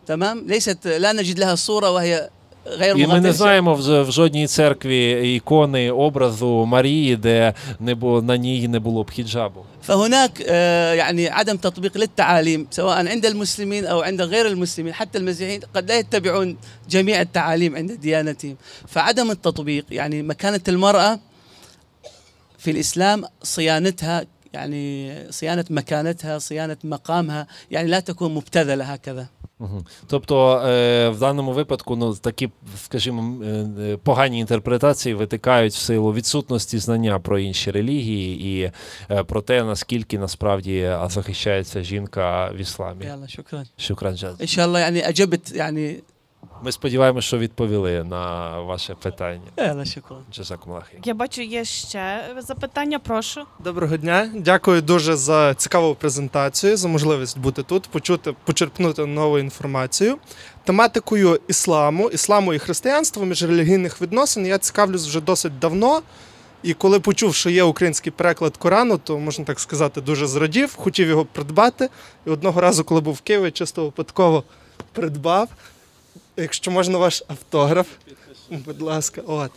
[0.07, 2.29] تمام ليست لا نجد لها صورة وهي
[2.67, 7.95] غير І ми не مغطية знаємо в, в жодній церкві ікони образу Марії, де не
[7.95, 9.65] було на ній не було б хіджабу.
[9.83, 15.61] فهناك آه، يعني عدم تطبيق للتعاليم سواء عند المسلمين او عند غير المسلمين حتى المسيحيين
[15.75, 16.57] قد لا يتبعون
[16.89, 18.55] جميع التعاليم عند ديانتهم
[18.87, 21.19] فعدم التطبيق يعني مكانة المرأة
[22.59, 29.27] في الإسلام صيانتها يعني صيانة مكانتها صيانة مقامها يعني لا تكون مبتذلة هكذا
[29.59, 29.85] Мгм.
[30.07, 32.49] Тобто, е, в даному випадку, ну такі,
[32.83, 33.47] скажімо, е,
[33.79, 38.71] е, погані інтерпретації витикають в силу відсутності знання про інші релігії і
[39.11, 43.05] е, про те, наскільки насправді е, захищається жінка в ісламі.
[43.05, 44.41] يلا شكرا Шукран джаз.
[44.41, 45.99] إن شاء الله يعني أجبت يعني
[46.62, 49.40] ми сподіваємося, що відповіли на ваше питання.
[49.56, 49.84] Е,
[51.04, 52.98] я бачу, є ще запитання.
[52.98, 53.42] Прошу.
[53.64, 54.30] Доброго дня.
[54.34, 60.18] Дякую дуже за цікаву презентацію, за можливість бути тут, почути, почерпнути нову інформацію.
[60.64, 66.02] Тематикою ісламу, ісламу і християнства, міжрелігійних відносин я цікавлюсь вже досить давно.
[66.62, 71.08] І коли почув, що є український переклад Корану, то можна так сказати, дуже зрадів, хотів
[71.08, 71.88] його придбати.
[72.26, 74.44] І одного разу, коли був в Києві, чисто випадково
[74.92, 75.48] придбав.
[76.36, 77.86] Якщо можна, ваш автограф,
[78.50, 79.50] будь ласка, от.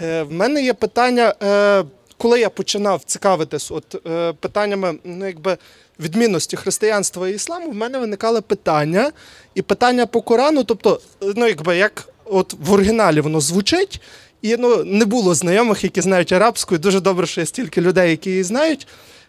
[0.00, 1.84] Е, в мене є питання, е,
[2.18, 5.56] коли я починав цікавитись от, е, питаннями ну, якби,
[6.00, 9.12] відмінності християнства і ісламу, в мене виникали питання.
[9.54, 11.00] І питання по Корану, тобто,
[11.36, 14.00] ну, якби, як от в оригіналі воно звучить,
[14.42, 18.10] і ну, не було знайомих, які знають арабську, і дуже добре, що є стільки людей,
[18.10, 18.86] які її знають.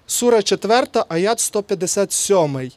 [0.08, 2.72] Сура 4, аят 157.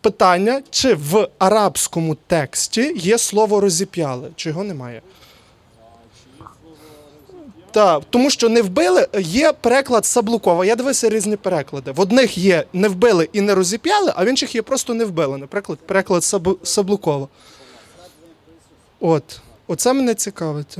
[0.00, 5.02] Питання, чи в арабському тексті є слово розіп'яли, чи його немає?
[7.70, 10.64] Так, тому що не вбили, є переклад Саблукова.
[10.64, 11.90] Я дивився різні переклади.
[11.92, 15.38] В одних є не вбили і не розіп'яли, а в інших є просто не вбили.
[15.38, 17.28] Наприклад, переклад Саб- Саблукова.
[19.00, 19.40] От.
[19.66, 20.76] Оце мене цікавить.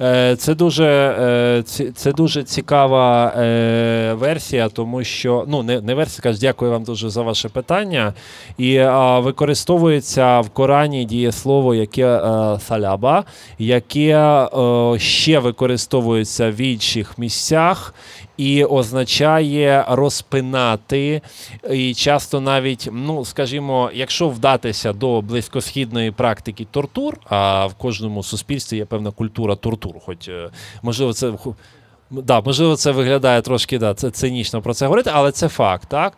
[0.00, 1.62] Е, Це дуже, е,
[1.94, 7.10] це дуже цікава е, версія, тому що ну не, не версія, кажу, дякую вам дуже
[7.10, 8.14] за ваше питання.
[8.58, 8.80] І
[9.18, 12.20] використовується в Корані дієслово, яке
[12.60, 13.24] саляба,
[13.58, 14.48] яке
[14.98, 17.94] ще використовується в інших місцях.
[18.38, 21.22] І означає розпинати,
[21.70, 28.76] і часто навіть, ну скажімо, якщо вдатися до близькосхідної практики тортур, а в кожному суспільстві
[28.76, 30.50] є певна культура тортур, хоч е,
[30.82, 31.32] можливо, це
[32.10, 36.12] Да, можливо, це виглядає трошки да, це цинічно про це говорити, але це факт, так?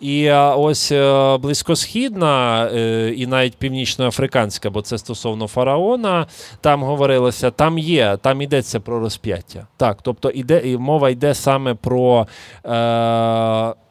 [0.00, 6.26] І е, ось е, близькосхідна е, і навіть північноафриканська, бо це стосовно фараона,
[6.60, 9.66] там говорилося, там є, там йдеться про розп'яття.
[9.76, 12.26] Так, тобто іде, і мова йде саме про,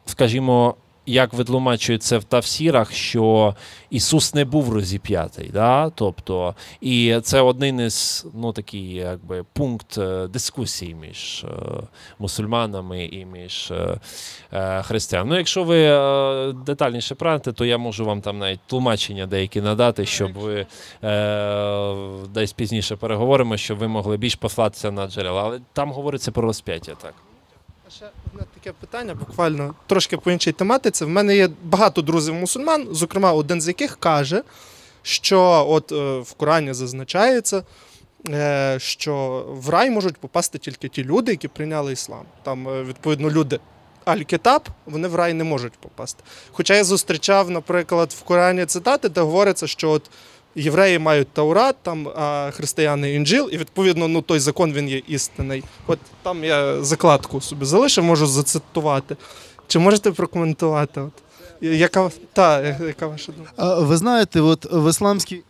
[0.06, 0.74] скажімо,
[1.06, 3.54] як видлумачують це в тавсірах, що
[3.90, 5.50] Ісус не був розіп'ятий.
[5.52, 5.90] Да?
[5.90, 11.48] Тобто, і це один із ну, такий, якби, пункт е, дискусії між е,
[12.18, 13.72] мусульманами і між
[14.52, 15.30] е, християнами.
[15.30, 15.82] Ну, якщо ви
[16.66, 20.66] детальніше прагнете, то я можу вам там навіть тлумачення деякі надати, щоб ви
[22.34, 25.42] десь пізніше переговоримо, щоб ви могли більш послатися на джерела.
[25.42, 27.14] Але там говориться про розп'яття, так.
[28.62, 31.04] Таке питання, буквально трошки по іншій тематиці.
[31.04, 34.42] В мене є багато друзів мусульман, зокрема, один з яких каже,
[35.02, 37.62] що от е, в Корані зазначається,
[38.28, 42.24] е, що в рай можуть попасти тільки ті люди, які прийняли іслам.
[42.42, 43.60] Там, е, відповідно, люди
[44.04, 46.24] Аль-Китаб, вони в рай не можуть попасти.
[46.52, 50.10] Хоча я зустрічав, наприклад, в Корані цитати, де говориться, що от
[50.54, 55.64] євреї мають Таурат, там, а християни інджил, і відповідно ну, той закон він є істинний.
[55.86, 59.16] От там я закладку собі залишив, можу зацитувати.
[59.66, 61.00] Чи можете прокоментувати?
[61.00, 61.12] От,
[61.60, 63.80] яка, та, яка ваша думка?
[63.80, 65.42] Ви знаєте, от в ісламській.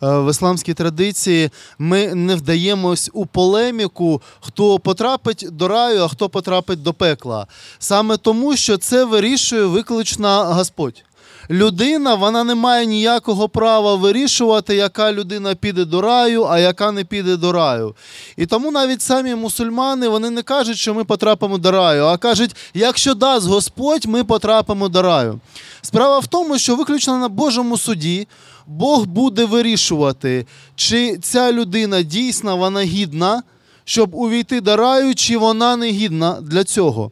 [0.00, 6.82] В ісламській традиції ми не вдаємось у полеміку, хто потрапить до раю, а хто потрапить
[6.82, 7.46] до пекла.
[7.78, 11.04] Саме тому, що це вирішує виключно Господь.
[11.50, 17.04] Людина вона не має ніякого права вирішувати, яка людина піде до раю, а яка не
[17.04, 17.94] піде до раю.
[18.36, 22.56] І тому навіть самі мусульмани вони не кажуть, що ми потрапимо до раю, а кажуть,
[22.74, 25.40] якщо дасть Господь, ми потрапимо до раю.
[25.82, 28.28] Справа в тому, що виключно на Божому суді
[28.66, 33.42] Бог буде вирішувати, чи ця людина дійсно вона гідна,
[33.84, 37.10] щоб увійти до раю, чи вона не гідна для цього.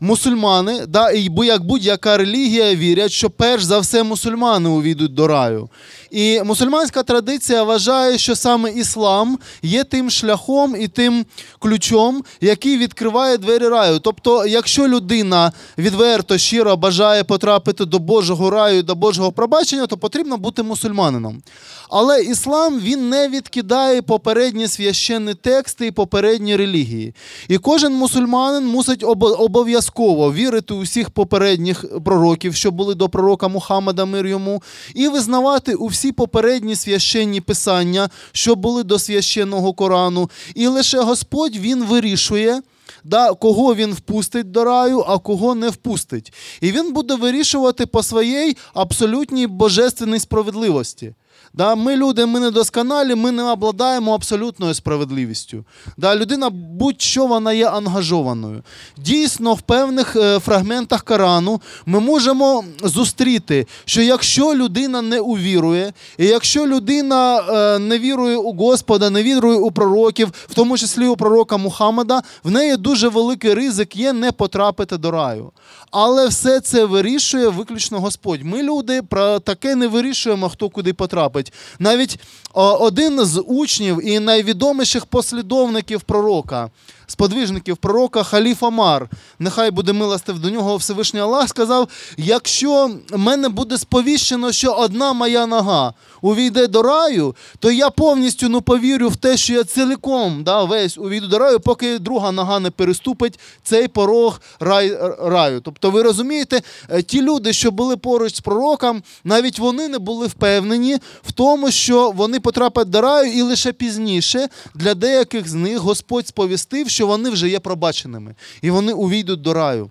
[0.00, 5.68] Мусульмани, да, і як будь-яка релігія вірять, що перш за все мусульмани увійдуть до раю.
[6.10, 11.26] І мусульманська традиція вважає, що саме іслам є тим шляхом і тим
[11.58, 13.98] ключом, який відкриває двері раю.
[13.98, 20.36] Тобто, якщо людина відверто щиро бажає потрапити до Божого раю, до Божого пробачення, то потрібно
[20.36, 21.42] бути мусульманином.
[21.90, 27.14] Але іслам він не відкидає попередні священні тексти і попередні релігії.
[27.48, 29.04] І кожен мусульманин мусить
[29.38, 34.62] обов'язково вірити у всіх попередніх пророків, що були до пророка Мухаммада мир йому,
[34.94, 40.30] і визнавати у всі попередні священні писання, що були до священного Корану.
[40.54, 42.62] І лише Господь він вирішує.
[43.04, 46.32] Да, кого він впустить до раю, а кого не впустить.
[46.60, 51.14] І він буде вирішувати по своїй абсолютній божественній справедливості.
[51.58, 55.64] Да, ми люди, ми недосконалі, ми не обладаємо абсолютною справедливістю.
[55.96, 58.62] Да, людина, будь-що вона є ангажованою.
[58.96, 66.26] Дійсно, в певних е, фрагментах Корану ми можемо зустріти, що якщо людина не увірує, і
[66.26, 71.16] якщо людина е, не вірує у Господа, не вірує у пророків, в тому числі у
[71.16, 75.52] пророка Мухаммада, в неї дуже великий ризик є не потрапити до раю.
[75.90, 78.42] Але все це вирішує виключно Господь.
[78.42, 81.47] Ми, люди, про таке не вирішуємо, хто куди потрапить.
[81.78, 82.20] Навіть
[82.54, 86.70] один з учнів і найвідоміших послідовників пророка,
[87.08, 93.78] сподвижників пророка Халіф Амар, нехай буде милостив до нього Всевишній Аллах, сказав: якщо мене буде
[93.78, 99.36] сповіщено, що одна моя нога увійде до раю, то я повністю ну, повірю в те,
[99.36, 104.40] що я цілком да, весь увійду до раю, поки друга нога не переступить цей порог
[104.60, 105.60] рай, раю.
[105.60, 110.26] Тобто, ви розумієте, е, ті люди, що були поруч з пророком, навіть вони не були
[110.26, 115.78] впевнені в тому, що вони потраплять до раю, і лише пізніше для деяких з них
[115.78, 119.90] Господь сповістив, що вони вже є пробаченими, і вони увійдуть до раю.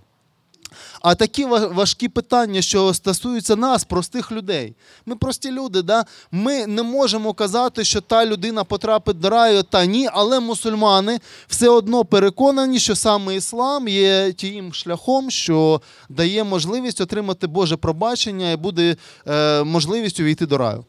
[1.02, 4.76] А такі важкі питання, що стосуються нас, простих людей.
[5.06, 6.06] Ми прості люди, да?
[6.32, 11.70] ми не можемо казати, що та людина потрапить до раю, та ні, але мусульмани все
[11.70, 18.56] одно переконані, що саме іслам є тим шляхом, що дає можливість отримати Боже пробачення і
[18.56, 18.96] буде
[19.28, 20.86] е, можливість увійти до раю.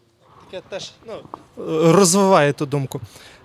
[0.51, 3.01] Таке теж ну, е, розвиває ту думку.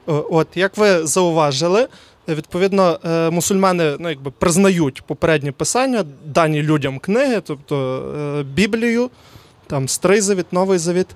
[0.06, 1.88] От, як ви зауважили,
[2.28, 8.04] відповідно, е, мусульмани ну, якби, признають попередні писання, дані людям книги, тобто
[8.40, 9.10] е, Біблію,
[9.68, 11.08] там Старий Завіт, Новий Завіт,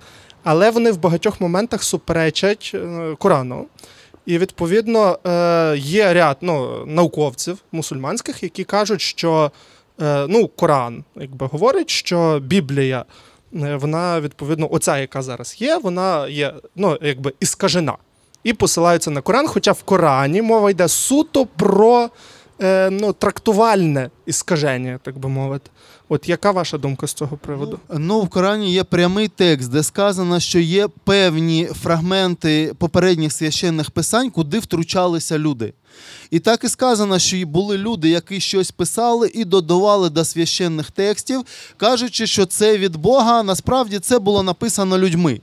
[0.44, 3.66] але вони в багатьох моментах суперечать е, Корану.
[4.26, 5.20] І відповідно
[5.76, 9.52] є ряд ну, науковців мусульманських, які кажуть, що
[10.28, 13.06] ну, Коран якби, говорить, що Біблія
[13.52, 17.98] вона відповідно, оця, яка зараз є, вона є ну, якби іскажена.
[18.48, 22.10] І посилаються на Коран, хоча в Корані мова йде суто про
[22.62, 25.70] е, ну, трактувальне іскаження, так би мовити.
[26.10, 27.80] От яка ваша думка з цього приводу?
[27.94, 34.30] Ну, в Корані є прямий текст, де сказано, що є певні фрагменти попередніх священних писань,
[34.30, 35.74] куди втручалися люди.
[36.32, 41.42] І так і сказано, що були люди, які щось писали і додавали до священних текстів,
[41.78, 45.40] кажучи, що це від Бога, а насправді це було написано людьми.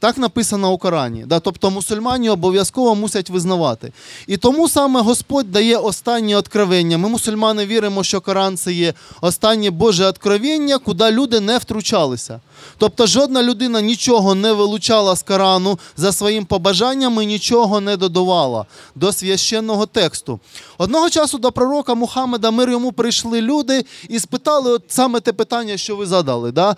[0.00, 1.24] Так написано у Корані.
[1.26, 1.40] Да?
[1.40, 3.92] Тобто мусульмані обов'язково мусять визнавати.
[4.26, 6.98] І тому саме Господь дає останнє откровення.
[6.98, 12.40] Ми, мусульмани, віримо, що Коран це є останнє Боже откровення, куди люди не втручалися.
[12.78, 18.66] Тобто жодна людина нічого не вилучала з Корану за своїм побажанням і нічого не додавала
[18.94, 20.40] до священного тексту.
[20.78, 25.76] Одного часу до пророка Мухаммеда мир йому прийшли люди і спитали от саме те питання,
[25.76, 26.52] що ви задали.
[26.52, 26.76] Да?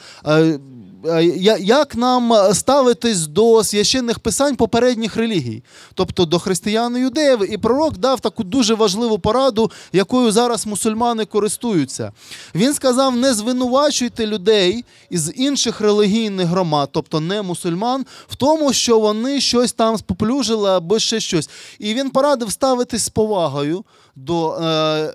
[1.04, 5.62] Е, е, Як нам ставитись до священних писань попередніх релігій,
[5.94, 7.52] тобто до християн і юдеїв?
[7.52, 12.12] І пророк дав таку дуже важливу пораду, якою зараз мусульмани користуються.
[12.54, 18.98] Він сказав: не звинувачуйте людей із інших релігійних громад, тобто не мусульман, в тому, що
[18.98, 21.50] вони щось там споплюжили або ще щось.
[21.78, 23.84] І він порадив ставитись з повагою
[24.16, 24.64] до е,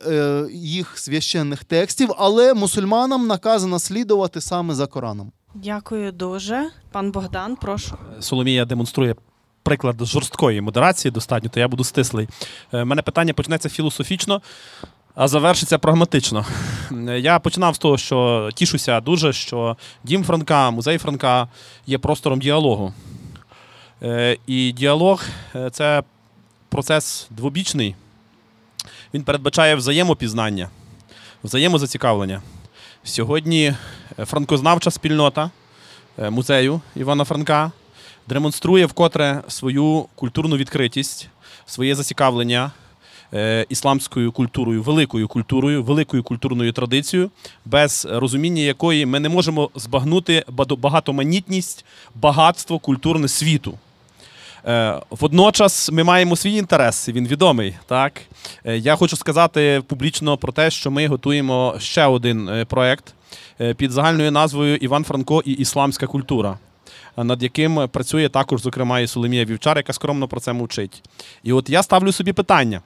[0.08, 5.32] е, їх священних текстів, але мусульманам наказано слідувати саме за Кораном.
[5.64, 6.70] Дякую дуже.
[6.92, 7.98] Пан Богдан, прошу.
[8.20, 9.16] Соломія демонструє
[9.64, 12.28] приклад жорсткої модерації достатньо, то я буду стислий.
[12.72, 14.42] У мене питання почнеться філософічно,
[15.16, 16.46] а завершиться прагматично.
[16.92, 21.48] Е, Я починав з того, що тішуся дуже, що дім Франка, музей Франка
[21.88, 22.94] є простором діалогу.
[24.04, 25.24] Е, І діалог
[25.56, 26.04] е, це
[26.70, 27.96] процес двобічний.
[29.14, 30.70] Він передбачає взаємопізнання,
[31.44, 32.42] взаємозацікавлення.
[33.04, 33.76] Сьогодні е,
[34.26, 35.52] франкознавча спільнота
[36.20, 37.72] е, музею Івана Франка
[38.28, 41.30] демонструє вкотре свою культурну відкритість,
[41.66, 42.72] своє зацікавлення
[43.34, 47.32] е, ісламською культурою, великою культурою, великою культурною традицією,
[47.66, 50.46] без розуміння якої ми не можемо збагнути
[50.78, 53.78] багатоманітність, багатство культурне світу.
[54.68, 57.76] Е, Водночас ми маємо свій інтерес, він відомий.
[57.86, 58.22] Так?
[58.66, 63.14] Е, Я хочу сказати публічно про те, що ми готуємо ще один е, проект
[63.78, 66.58] під загальною назвою Іван Франко і ісламська культура,
[67.18, 71.04] над яким працює також, зокрема, і Соломія Вівчар, яка скромно про це мовчить.
[71.44, 72.82] І от я ставлю собі питання.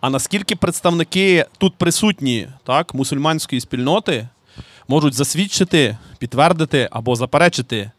[0.00, 4.28] А наскільки представники тут присутні так, мусульманської спільноти
[4.88, 7.90] можуть засвідчити, підтвердити або заперечити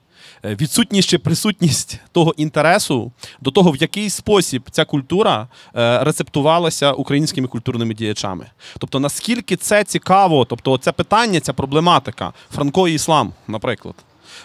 [0.44, 3.12] відсутність чи присутність того інтересу
[3.42, 8.46] до того, в який спосіб ця культура е, рецептувалася українськими культурними діячами.
[8.80, 13.96] Тобто, наскільки це цікаво, тобто це питання, ця проблематика, Франко і іслам, наприклад.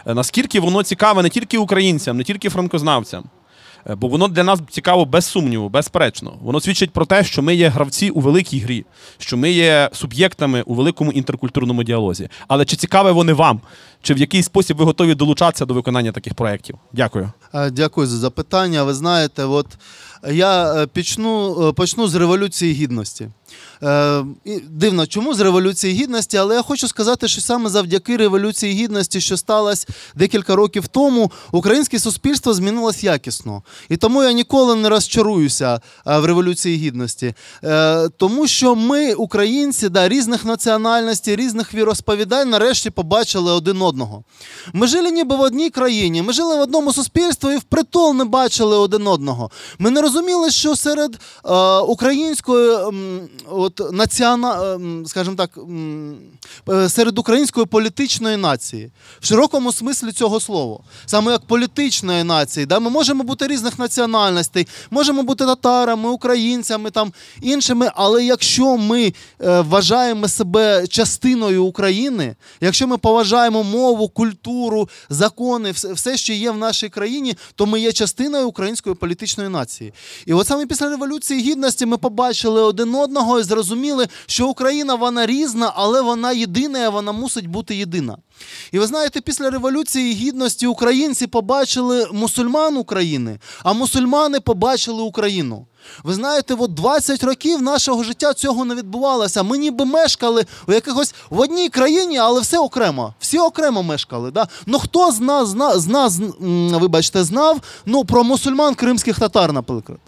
[0.07, 3.41] Е, Наскільки воно цікаве не тільки українцям, не тільки франкознавцям, Е,
[3.87, 6.35] бо воно для нас цікаво без сумніву, безперечно.
[6.41, 8.85] Воно свідчить про те, що ми є гравці у великій грі,
[9.18, 12.28] що ми є суб'єктами у великому інтеркультурному діалозі.
[12.49, 13.61] Але чи цікаве вони вам?
[14.03, 16.76] Чи в який спосіб ви готові долучатися до виконання таких проєктів?
[16.93, 17.33] Дякую.
[17.55, 18.83] Е, Дякую за запитання.
[18.83, 19.66] Ви знаєте, от
[20.30, 23.28] я е, почну, е, почну з Революції Гідності.
[23.83, 24.25] Е,
[24.71, 29.37] дивно, чому з Революції Гідності, але я хочу сказати, що саме завдяки Революції Гідності, що
[29.37, 33.63] сталося декілька років тому, українське суспільство змінилось якісно.
[33.89, 37.35] І тому я ніколи не розчаруюся е, в Революції Гідності.
[37.65, 44.25] Е, Тому що ми, українці, да, різних національностей, різних віросповідань, нарешті побачили один одного.
[44.73, 48.77] Ми жили ніби в одній країні, ми жили в одному суспільстві і впритул не бачили
[48.77, 49.51] один одного.
[49.79, 51.19] Ми не розуміли, що серед
[51.89, 52.79] української
[53.51, 55.59] от, націона, ем, скажімо так,
[56.68, 58.90] е, серед української політичної нації,
[59.20, 64.66] в широкому смислі цього слова, саме як політичної нації, да, ми можемо бути різних національностей,
[64.90, 72.86] можемо бути татарами, українцями, там, іншими, але якщо ми е, вважаємо себе частиною України, якщо
[72.86, 78.49] ми поважаємо мову, культуру, закони, все, що є в нашій країні, то ми є частиною
[78.49, 79.93] української політичної нації.
[80.26, 85.26] І от саме після Революції Гідності ми побачили один одного і зрозуміли, що Україна вона
[85.26, 88.16] різна, але вона єдина, і вона мусить бути єдина.
[88.72, 95.66] І ви знаєте, після Революції Гідності українці побачили мусульман України, а мусульмани побачили Україну.
[96.05, 99.43] Ви знаєте, от 20 років нашого життя цього не відбувалося.
[99.43, 103.14] Ми ніби мешкали у якихось в одній країні, але все окремо.
[103.20, 104.30] Всі окремо мешкали.
[104.30, 104.49] Да?
[104.66, 106.20] Ну хто з нас, з нас
[106.72, 109.99] вибачте, знав ну, про мусульман кримських татар, наприклад?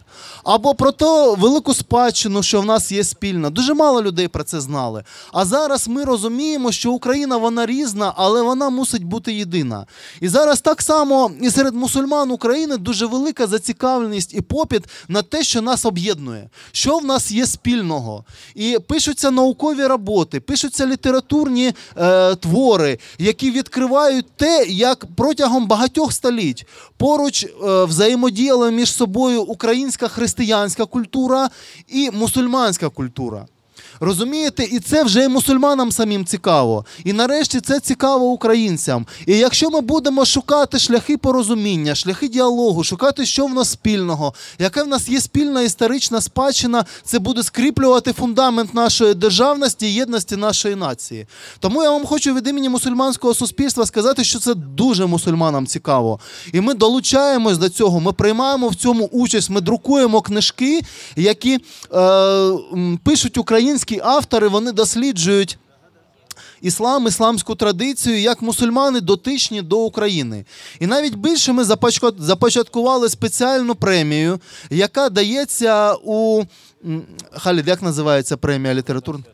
[0.45, 3.51] Або про ту велику спадщину, що в нас є спільна.
[3.51, 5.05] Дуже мало людей про це знали.
[5.33, 9.87] А зараз ми розуміємо, що Україна вона різна, але вона мусить бути єдина.
[10.21, 15.43] І зараз так само і серед мусульман України дуже велика зацікавленість і попіт на те,
[15.43, 18.25] що нас об'єднує, що в нас є спільного.
[18.55, 26.67] І пишуться наукові роботи, пишуться літературні е, твори, які відкривають те, як протягом багатьох століть
[26.97, 31.51] поруч е, взаємодіяли між собою українська християнська культура
[31.89, 33.47] і мусульманська культура.
[34.01, 36.85] Розумієте, і це вже і мусульманам самим цікаво.
[37.05, 39.07] І нарешті це цікаво українцям.
[39.27, 44.83] І якщо ми будемо шукати шляхи порозуміння, шляхи діалогу, шукати, що в нас спільного, яка
[44.83, 50.75] в нас є спільна історична спадщина, це буде скріплювати фундамент нашої державності і єдності нашої
[50.75, 51.27] нації.
[51.61, 56.21] Тому я вам хочу від імені мусульманського суспільства сказати, що це дуже мусульманам цікаво.
[56.53, 60.83] І ми долучаємось до цього, ми приймаємо в цьому участь, ми друкуємо книжки,
[61.17, 61.59] які
[61.95, 62.51] е,
[63.05, 65.59] пишуть українські автори, вони досліджують.
[66.61, 70.45] Іслам, ісламську традицію, як мусульмани дотичні до України.
[70.81, 71.65] І навіть більше ми
[72.19, 76.45] започаткували спеціальну премію, яка дається у
[77.33, 79.25] Халід, як називається премія літературна?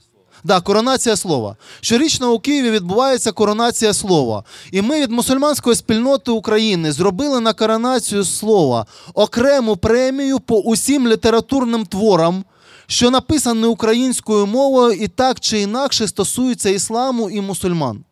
[0.44, 1.56] Да, коронація слова.
[1.80, 4.44] Щорічно у Києві відбувається коронація слова.
[4.72, 11.86] І ми від мусульманської спільноти України зробили на коронацію слова окрему премію по усім літературним
[11.86, 12.44] творам,
[12.90, 18.04] що написані українською мовою і так чи інакше стосуються ісламу і мусульман.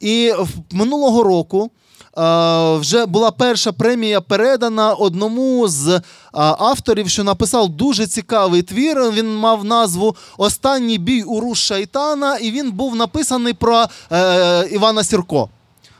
[0.00, 0.32] І
[0.72, 1.70] минулого року
[2.18, 6.00] е, вже була перша премія передана одному з е,
[6.34, 9.10] авторів, що написав дуже цікавий твір.
[9.12, 15.04] Він мав назву Останній бій у руш шайтана, і він був написаний про е, Івана
[15.04, 15.48] Сірко.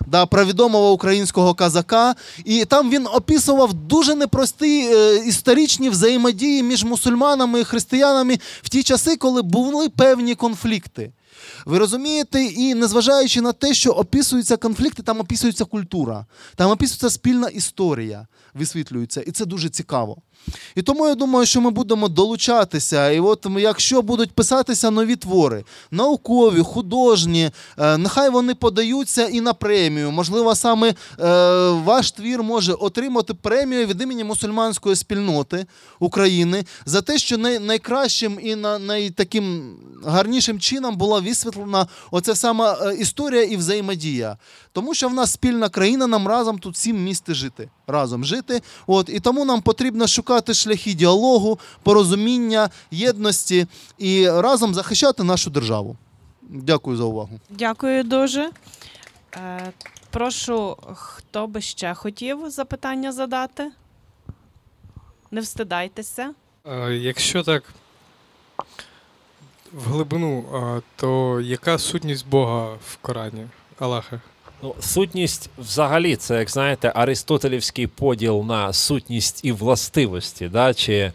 [0.07, 6.85] Да, про відомого українського казака, і там він описував дуже непрості е, історичні взаємодії між
[6.85, 11.13] мусульманами і християнами в ті часи, коли були певні конфлікти.
[11.67, 17.49] Ви розумієте, і незважаючи на те, що описуються конфлікти, там описується культура, там описується спільна
[17.49, 20.17] історія, висвітлюється, і це дуже цікаво.
[20.75, 23.11] І тому я думаю, що ми будемо долучатися.
[23.11, 29.53] І от якщо будуть писатися нові твори, наукові, художні, е, нехай вони подаються і на
[29.53, 30.11] премію.
[30.11, 30.95] Можливо, саме е,
[31.71, 35.67] ваш твір може отримати премію від імені мусульманської спільноти
[35.99, 41.52] України за те, що най- найкращим і на найтаким гарнішим чином була висвітлена
[42.11, 44.37] оця сама е, історія і взаємодія.
[44.73, 47.69] Тому що в нас спільна країна, нам разом тут всім місти жити.
[47.87, 48.63] Разом жити.
[48.87, 53.67] От, і тому нам потрібно шукати шляхи діалогу, порозуміння, єдності
[53.99, 55.97] і разом захищати нашу державу.
[56.43, 57.41] Дякую за увагу.
[57.51, 58.51] Дякую дуже.
[59.37, 59.73] Е,
[60.11, 63.71] прошу, хто би ще хотів запитання задати?
[65.31, 66.35] Не встидайтеся.
[66.67, 67.63] Е, Якщо так
[69.73, 70.45] в глибину,
[70.97, 73.47] то яка сутність Бога в Корані,
[73.79, 74.21] Аллаха?
[74.63, 80.49] Ну, сутність взагалі, це, як знаєте, аристотелівський поділ на сутність і властивості.
[80.49, 80.75] Да?
[80.75, 81.13] Чи,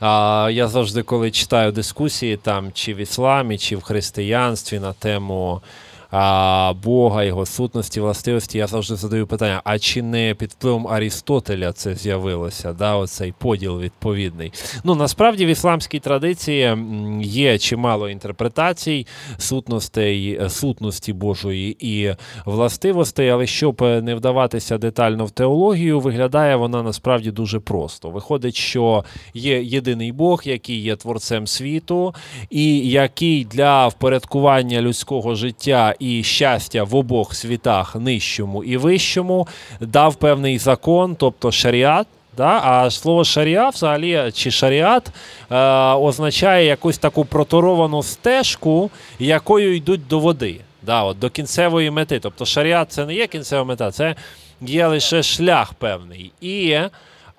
[0.00, 5.62] а, я завжди, коли читаю дискусії, там, чи в ісламі, чи в християнстві на тему
[6.10, 11.72] а, Бога, його сутності, властивості, я завжди задаю питання: а чи не під впливом Арістотеля
[11.72, 12.72] це з'явилося?
[12.72, 14.52] Да, Оцей поділ відповідний.
[14.84, 16.76] Ну, насправді в ісламській традиції
[17.20, 19.06] є чимало інтерпретацій
[19.38, 22.14] сутностей, е, сутності Божої і
[22.44, 28.10] властивостей, але щоб е, не вдаватися детально в теологію, виглядає вона насправді дуже просто.
[28.10, 29.04] Виходить, що
[29.34, 32.14] є єдиний Бог, який є творцем світу,
[32.50, 39.48] і який для впорядкування людського життя і щастя в обох світах, нижчому і вищому,
[39.80, 42.06] дав певний закон, тобто шаріат.
[42.36, 42.60] Да?
[42.64, 45.10] А слово шаріа взагалі чи шаріат
[45.50, 45.56] е,
[45.92, 52.18] означає якусь таку проторовану стежку, якою йдуть до води, да, от, до кінцевої мети.
[52.20, 54.14] Тобто шаріат це не є кінцева мета, це
[54.60, 56.32] є лише шлях певний.
[56.40, 56.78] І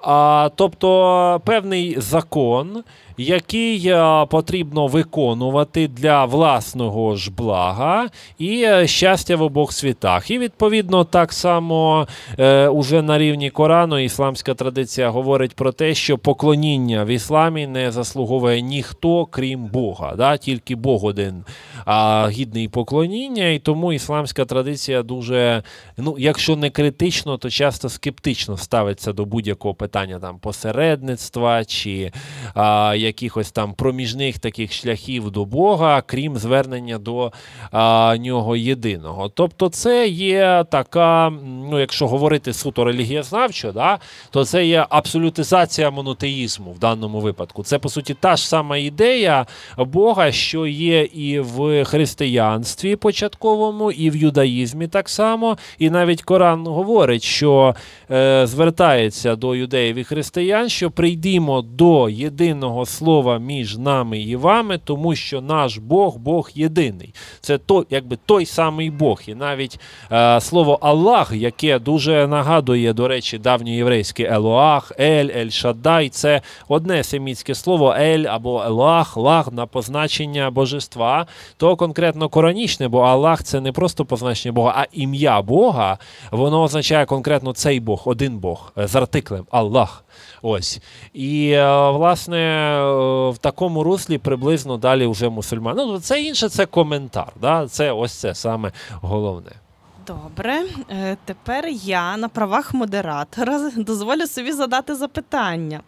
[0.04, 2.84] а, тобто певний закон,
[3.20, 3.94] який
[4.30, 10.32] потрібно виконувати для власного ж блага і е, щастя в обох світах.
[10.32, 12.08] І відповідно так само
[12.40, 17.92] е, уже на рівні Корану ісламська традиція говорить про те, що поклоніння в ісламі не
[17.92, 20.14] заслуговує ніхто, крім Бога.
[20.18, 20.38] Да?
[20.38, 21.44] Тільки Бог один
[22.30, 25.64] гідний поклоніння, і тому ісламська традиція дуже,
[25.98, 32.12] ну, якщо не критично, то часто скептично ставиться до будь-якого питання там посередництва чи
[32.54, 37.32] а, якихось там проміжних таких шляхів до Бога, крім звернення до
[37.72, 39.30] а, нього єдиного.
[39.30, 41.30] Тобто, це є така,
[41.70, 44.00] ну, якщо говорити суто релігієзнавчо, да,
[44.30, 47.64] то це є абсолютизація монотеїзму в даному випадку.
[47.64, 49.46] Це по суті та ж сама ідея
[49.78, 55.58] Бога, що є і в християнстві початковому, і в юдаїзмі так само.
[55.80, 57.76] І навіть Коран говорить, що
[58.12, 64.80] е, звертається до юдеїв і християн, що прийдімо до єдиного слова між нами і вами,
[64.84, 67.14] тому що наш Бог Бог єдиний.
[67.42, 69.22] Це той, якби той самий Бог.
[69.28, 69.80] І навіть
[70.12, 77.04] е, слово Аллах, яке дуже нагадує, до речі, давньоєврейське Елоах, Ель, Ель Шаддай, це одне
[77.04, 81.26] семітське слово Ель або Елоах, Лах на позначення божества,
[81.58, 85.98] то конкретно коранічне, бо Аллах це не просто позначення Бога, а ім'я Бога,
[86.32, 90.04] воно означає конкретно цей Бог, один Бог е, з артиклем Аллах.
[90.42, 90.80] Ось.
[91.14, 95.86] І, е, власне, е, в такому руслі приблизно далі вже мусульмани.
[95.86, 97.34] Ну, це інше, це коментар.
[97.42, 97.68] Да?
[97.68, 98.72] Це ось це саме
[99.02, 99.52] головне.
[100.08, 105.80] Добре, Е, тепер я на правах модератора дозволю собі задати запитання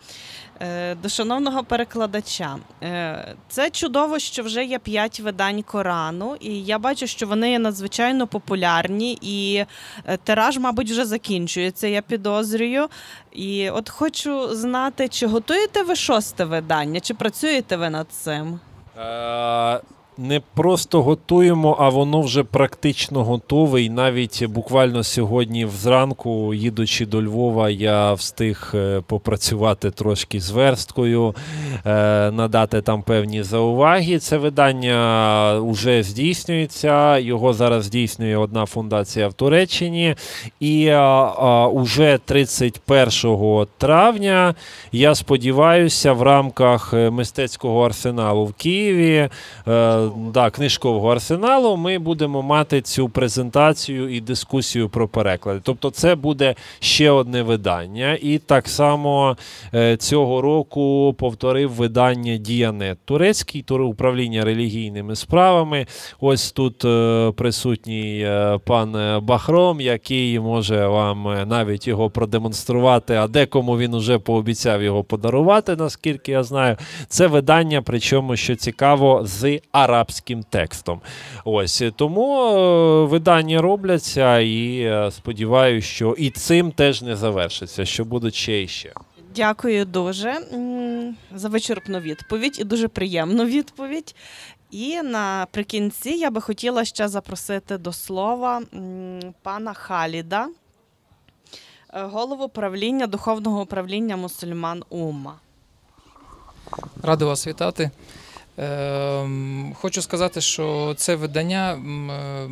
[1.02, 2.58] до шановного перекладача.
[2.84, 7.60] Е, Це чудово, що вже є п'ять видань Корану, і я бачу, що вони є
[7.60, 9.66] надзвичайно популярні, і
[10.06, 12.88] е, тираж, мабуть, вже закінчується, я підозрюю.
[13.32, 18.60] І от хочу знати, чи готуєте ви шосте видання, чи працюєте ви над цим?
[20.18, 23.82] Е, не просто готуємо, а воно вже практично готове.
[23.82, 31.36] І навіть буквально сьогодні зранку, їдучи до Львова, я встиг е, попрацювати трошки з версткою,
[31.86, 34.20] е, надати там певні зауваги.
[34.20, 37.18] Це видання вже здійснюється.
[37.18, 40.16] Його зараз здійснює одна фундація в Туреччині.
[40.60, 44.56] І а, а, уже 31 травня,
[44.92, 49.30] я сподіваюся, в рамках е, мистецького арсеналу в Києві.
[50.34, 55.60] Да, книжкового арсеналу, ми будемо мати цю презентацію і дискусію про переклади.
[55.64, 58.18] Тобто, це буде ще одне видання.
[58.22, 59.38] І так само
[59.74, 65.86] е, цього року повторив видання Діянет турецький тур управління релігійними справами.
[66.20, 73.78] Ось тут е, присутній е, пан Бахром, який може вам навіть його продемонструвати, а декому
[73.78, 76.78] він уже пообіцяв його подарувати, наскільки я знаю.
[77.08, 79.60] Це видання, причому що цікаво, з
[79.92, 81.02] арабським текстом.
[81.46, 88.06] Ось тому е, видання робляться, і е, сподіваюся, що і цим теж не завершиться, що
[88.06, 88.94] будуть ще і ще.
[89.36, 90.34] Дякую дуже
[91.36, 94.16] за вичерпну відповідь і дуже приємну відповідь.
[94.72, 98.62] І наприкінці я би хотіла ще запросити до слова
[99.42, 105.34] пана Халіда, е, голову правління духовного управління мусульман Умма.
[107.04, 107.92] Радий вас вітати.
[108.62, 112.50] Ем, Хочу сказати, що це видання, м, е,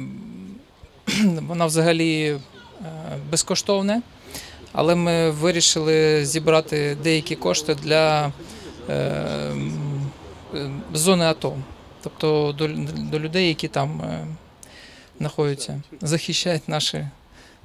[1.47, 2.39] воно взагалі е,
[3.31, 4.01] безкоштовне,
[4.71, 8.31] але ми вирішили зібрати деякі кошти для
[8.89, 8.93] е,
[9.51, 10.11] м,
[10.55, 11.57] е, зони АТО,
[12.03, 12.67] тобто до,
[13.11, 14.27] до людей, які там е,
[15.19, 17.07] знаходяться, захищають наші,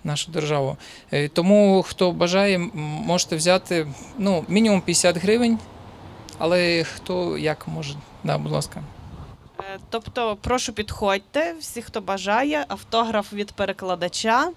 [0.05, 0.77] нашу державу.
[1.13, 2.59] Е, Тому, хто бажає,
[3.07, 3.87] можете взяти
[4.19, 5.59] ну, мінімум 50 гривень,
[6.39, 8.83] але хто як може, да, будь ласка.
[9.61, 14.49] Е, Тобто, прошу підходьте, всі, хто бажає, автограф від перекладача.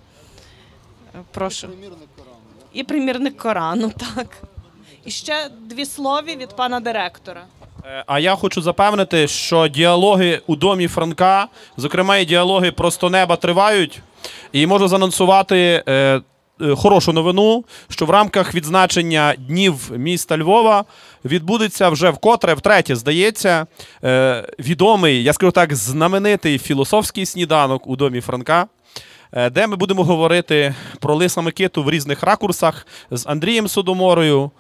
[1.15, 1.67] Е, Прошу.
[2.73, 4.27] І примірник Корану, так.
[5.05, 7.41] І ще дві слові від пана директора.
[7.85, 13.35] Е, А я хочу запевнити, що діалоги у домі Франка, зокрема і діалоги просто неба
[13.35, 14.01] тривають.
[14.51, 16.21] І можу заанонсувати е,
[16.77, 20.85] хорошу новину, що в рамках відзначення днів міста Львова
[21.25, 23.65] відбудеться вже вкотре, втретє, здається,
[24.03, 28.67] е, відомий, я скажу так, знаменитий філософський сніданок у домі Франка.
[29.33, 34.51] е, Де ми будемо говорити про Лиса Микиту в різних ракурсах з Андрієм Содоморою,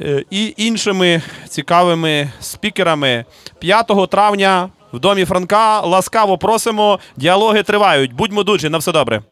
[0.00, 3.24] е, і іншими цікавими спікерами
[3.58, 5.80] 5 травня в домі Франка.
[5.80, 6.98] Ласкаво просимо.
[7.16, 8.12] Діалоги тривають.
[8.12, 9.22] Будьмо дуджі, на все добре.